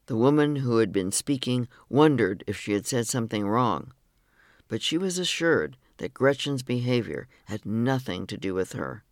The 0.05 0.15
woman 0.15 0.55
who 0.55 0.77
had 0.77 0.93
been 0.93 1.11
speaking 1.11 1.67
wondered 1.89 2.45
if 2.47 2.57
she 2.57 2.71
had 2.71 2.87
said 2.87 3.07
something 3.07 3.45
wrong 3.45 3.91
but 4.69 4.81
she 4.81 4.97
was 4.97 5.17
assured 5.17 5.75
that 5.97 6.13
Gretchen's 6.13 6.63
behavior 6.63 7.27
had 7.45 7.65
nothing 7.65 8.25
to 8.27 8.37
do 8.37 8.53
with 8.53 8.73
her. 8.73 9.03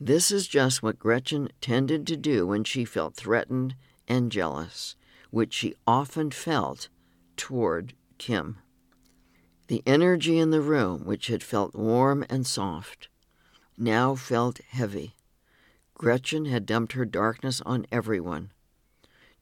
This 0.00 0.30
is 0.30 0.48
just 0.48 0.82
what 0.82 0.98
Gretchen 0.98 1.50
tended 1.60 2.06
to 2.06 2.16
do 2.16 2.46
when 2.46 2.64
she 2.64 2.84
felt 2.84 3.14
threatened 3.14 3.76
and 4.08 4.32
jealous, 4.32 4.96
which 5.30 5.52
she 5.52 5.74
often 5.86 6.30
felt 6.30 6.88
toward 7.36 7.92
Kim. 8.18 8.58
The 9.68 9.82
energy 9.86 10.38
in 10.38 10.50
the 10.50 10.62
room, 10.62 11.04
which 11.04 11.28
had 11.28 11.42
felt 11.42 11.74
warm 11.74 12.24
and 12.28 12.46
soft, 12.46 13.08
now 13.76 14.14
felt 14.14 14.58
heavy. 14.70 15.14
Gretchen 15.94 16.46
had 16.46 16.66
dumped 16.66 16.94
her 16.94 17.04
darkness 17.04 17.60
on 17.66 17.86
everyone. 17.92 18.52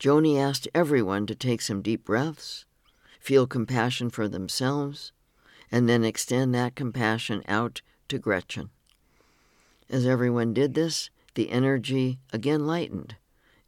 Joni 0.01 0.39
asked 0.39 0.69
everyone 0.75 1.27
to 1.27 1.35
take 1.37 1.63
some 1.63 1.83
deep 1.83 2.05
breaths 2.05 2.67
feel 3.29 3.47
compassion 3.47 4.09
for 4.09 4.27
themselves, 4.27 5.13
and 5.71 5.87
then 5.87 6.03
extend 6.03 6.55
that 6.55 6.75
compassion 6.75 7.43
out 7.47 7.83
to 8.09 8.19
Gretchen. 8.19 8.71
As 9.91 10.07
everyone 10.07 10.55
did 10.55 10.73
this, 10.73 11.11
the 11.35 11.51
energy 11.51 12.21
again 12.33 12.67
lightened, 12.67 13.17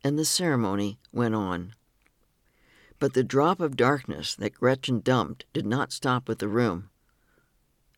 and 0.02 0.18
the 0.18 0.24
ceremony 0.24 0.98
went 1.12 1.34
on. 1.34 1.74
But 2.98 3.12
the 3.12 3.22
drop 3.22 3.60
of 3.60 3.76
darkness 3.76 4.34
that 4.34 4.54
Gretchen 4.54 5.00
dumped 5.00 5.44
did 5.52 5.66
not 5.66 5.92
stop 5.92 6.26
with 6.26 6.38
the 6.38 6.48
room. 6.48 6.88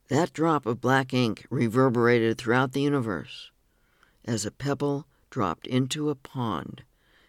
That 0.09 0.33
drop 0.33 0.66
of 0.66 0.81
black 0.81 1.14
ink 1.14 1.46
reverberated 1.48 2.38
throughout 2.38 2.72
the 2.72 2.83
universe. 2.83 3.53
As 4.25 4.44
a 4.44 4.51
pebble 4.51 5.07
dropped 5.31 5.68
into 5.68 6.11
a 6.11 6.16
pond 6.16 6.83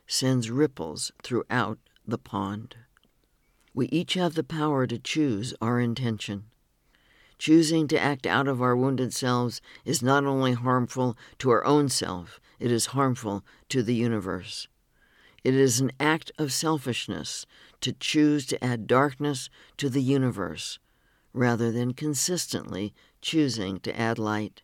sends 0.08 0.50
ripples 0.50 1.12
throughout 1.22 1.78
the 2.08 2.18
pond. 2.18 2.78
We 3.74 3.88
each 3.88 4.14
have 4.14 4.36
the 4.36 4.44
power 4.44 4.86
to 4.86 5.00
choose 5.00 5.54
our 5.60 5.80
intention. 5.80 6.46
Choosing 7.40 7.88
to 7.88 8.00
act 8.00 8.26
out 8.26 8.48
of 8.48 8.62
our 8.62 8.76
wounded 8.76 9.14
selves 9.14 9.62
is 9.84 10.04
not 10.04 10.26
only 10.26 10.54
harmful 10.54 11.18
to 11.40 11.50
our 11.50 11.66
own 11.66 11.90
self, 11.90 12.40
it 12.60 12.72
is 12.72 12.88
harmful 12.88 13.44
to 13.70 13.82
the 13.82 13.96
universe. 13.96 14.68
It 15.44 15.56
is 15.56 15.82
an 15.82 15.92
act 16.00 16.32
of 16.38 16.54
selfishness 16.54 17.46
to 17.82 17.92
choose 17.92 18.46
to 18.46 18.64
add 18.64 18.88
darkness 18.88 19.50
to 19.78 19.90
the 19.90 20.02
universe 20.02 20.80
rather 21.34 21.72
than 21.72 21.94
consistently 21.94 22.94
choosing 23.22 23.80
to 23.80 24.00
add 24.00 24.20
light. 24.20 24.62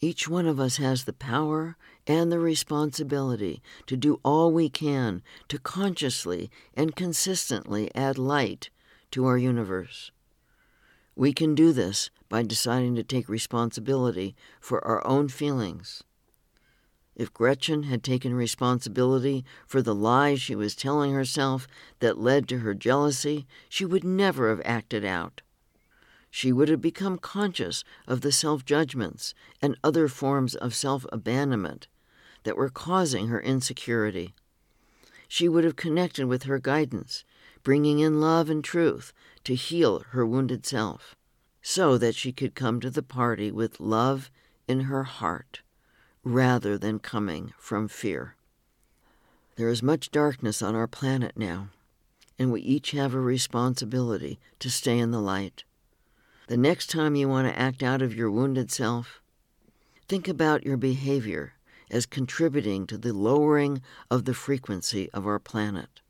Each 0.00 0.28
one 0.28 0.46
of 0.46 0.60
us 0.60 0.76
has 0.76 1.04
the 1.04 1.12
power 1.12 1.76
and 2.06 2.30
the 2.30 2.38
responsibility 2.38 3.62
to 3.86 3.96
do 3.96 4.20
all 4.24 4.52
we 4.52 4.68
can 4.68 5.22
to 5.48 5.58
consciously 5.58 6.50
and 6.74 6.96
consistently 6.96 7.94
add 7.94 8.18
light 8.18 8.70
to 9.10 9.26
our 9.26 9.38
universe. 9.38 10.10
We 11.16 11.32
can 11.32 11.54
do 11.54 11.72
this 11.72 12.10
by 12.28 12.42
deciding 12.42 12.96
to 12.96 13.02
take 13.02 13.28
responsibility 13.28 14.34
for 14.60 14.84
our 14.86 15.06
own 15.06 15.28
feelings. 15.28 16.02
If 17.14 17.32
Gretchen 17.32 17.84
had 17.84 18.02
taken 18.02 18.34
responsibility 18.34 19.44
for 19.66 19.80
the 19.80 19.94
lies 19.94 20.40
she 20.40 20.56
was 20.56 20.74
telling 20.74 21.12
herself 21.12 21.68
that 22.00 22.18
led 22.18 22.48
to 22.48 22.58
her 22.58 22.74
jealousy, 22.74 23.46
she 23.68 23.84
would 23.84 24.02
never 24.02 24.48
have 24.50 24.60
acted 24.64 25.04
out 25.04 25.42
she 26.34 26.50
would 26.52 26.68
have 26.68 26.80
become 26.80 27.16
conscious 27.16 27.84
of 28.08 28.22
the 28.22 28.32
self 28.32 28.64
judgments 28.64 29.34
and 29.62 29.76
other 29.84 30.08
forms 30.08 30.56
of 30.56 30.74
self 30.74 31.06
abandonment 31.12 31.86
that 32.44 32.56
were 32.56 32.70
causing 32.70 33.28
her 33.28 33.40
insecurity. 33.40 34.34
She 35.28 35.48
would 35.48 35.64
have 35.64 35.76
connected 35.76 36.26
with 36.26 36.44
her 36.44 36.58
guidance, 36.58 37.24
bringing 37.62 37.98
in 37.98 38.20
love 38.20 38.48
and 38.48 38.62
truth 38.62 39.12
to 39.44 39.54
heal 39.54 40.04
her 40.10 40.24
wounded 40.24 40.64
self, 40.64 41.16
so 41.60 41.98
that 41.98 42.14
she 42.14 42.32
could 42.32 42.54
come 42.54 42.80
to 42.80 42.90
the 42.90 43.02
party 43.02 43.50
with 43.50 43.80
love 43.80 44.30
in 44.68 44.80
her 44.80 45.04
heart 45.04 45.62
rather 46.22 46.78
than 46.78 46.98
coming 46.98 47.52
from 47.58 47.88
fear. 47.88 48.36
There 49.56 49.68
is 49.68 49.82
much 49.82 50.10
darkness 50.10 50.62
on 50.62 50.74
our 50.74 50.86
planet 50.86 51.32
now, 51.36 51.68
and 52.38 52.50
we 52.50 52.60
each 52.62 52.90
have 52.92 53.14
a 53.14 53.20
responsibility 53.20 54.38
to 54.58 54.70
stay 54.70 54.98
in 54.98 55.10
the 55.10 55.20
light. 55.20 55.64
The 56.48 56.56
next 56.56 56.90
time 56.90 57.14
you 57.14 57.28
want 57.28 57.48
to 57.48 57.58
act 57.58 57.82
out 57.82 58.02
of 58.02 58.14
your 58.14 58.30
wounded 58.30 58.70
self, 58.70 59.20
think 60.08 60.28
about 60.28 60.64
your 60.64 60.76
behavior 60.76 61.53
as 61.94 62.06
contributing 62.06 62.88
to 62.88 62.98
the 62.98 63.12
lowering 63.12 63.80
of 64.10 64.24
the 64.24 64.34
frequency 64.34 65.08
of 65.12 65.28
our 65.28 65.38
planet. 65.38 66.00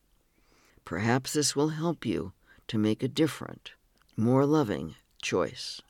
Perhaps 0.87 1.35
this 1.35 1.55
will 1.55 1.68
help 1.68 2.07
you 2.07 2.33
to 2.68 2.79
make 2.79 3.03
a 3.03 3.09
different, 3.09 3.73
more 4.16 4.47
loving 4.47 4.94
choice. 5.20 5.83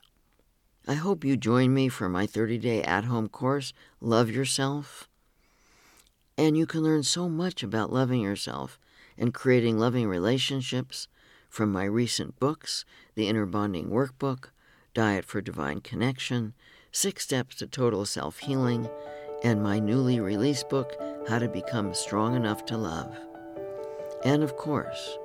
I 0.85 0.95
hope 0.95 1.23
you 1.23 1.37
join 1.37 1.73
me 1.73 1.87
for 1.87 2.09
my 2.09 2.27
30 2.27 2.57
day 2.57 2.83
at 2.83 3.05
home 3.05 3.29
course, 3.29 3.71
Love 4.01 4.29
Yourself. 4.29 5.07
And 6.37 6.57
you 6.57 6.65
can 6.65 6.81
learn 6.81 7.03
so 7.03 7.29
much 7.29 7.63
about 7.63 7.93
loving 7.93 8.19
yourself 8.19 8.77
and 9.17 9.33
creating 9.33 9.79
loving 9.79 10.09
relationships 10.09 11.07
from 11.49 11.71
my 11.71 11.85
recent 11.85 12.37
books 12.37 12.83
The 13.15 13.29
Inner 13.29 13.45
Bonding 13.45 13.89
Workbook, 13.89 14.49
Diet 14.93 15.23
for 15.23 15.39
Divine 15.39 15.79
Connection, 15.79 16.53
Six 16.91 17.23
Steps 17.23 17.55
to 17.57 17.67
Total 17.67 18.05
Self 18.05 18.39
Healing, 18.39 18.89
and 19.45 19.61
my 19.61 19.77
newly 19.77 20.19
released 20.19 20.69
book, 20.69 20.97
How 21.29 21.37
to 21.37 21.47
Become 21.47 21.93
Strong 21.93 22.35
Enough 22.35 22.65
to 22.65 22.77
Love. 22.77 23.15
And 24.23 24.41
of 24.41 24.57
course, 24.57 25.19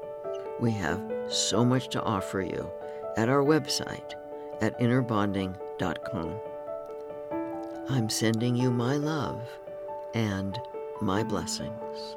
we 0.60 0.72
have 0.72 1.02
so 1.26 1.64
much 1.64 1.88
to 1.88 2.02
offer 2.02 2.42
you 2.42 2.70
at 3.16 3.30
our 3.30 3.42
website 3.42 4.12
at 4.60 4.78
innerbonding.com. 4.78 6.34
I'm 7.88 8.10
sending 8.10 8.54
you 8.56 8.70
my 8.70 8.96
love 8.96 9.40
and 10.12 10.60
my 11.00 11.22
blessings. 11.22 12.16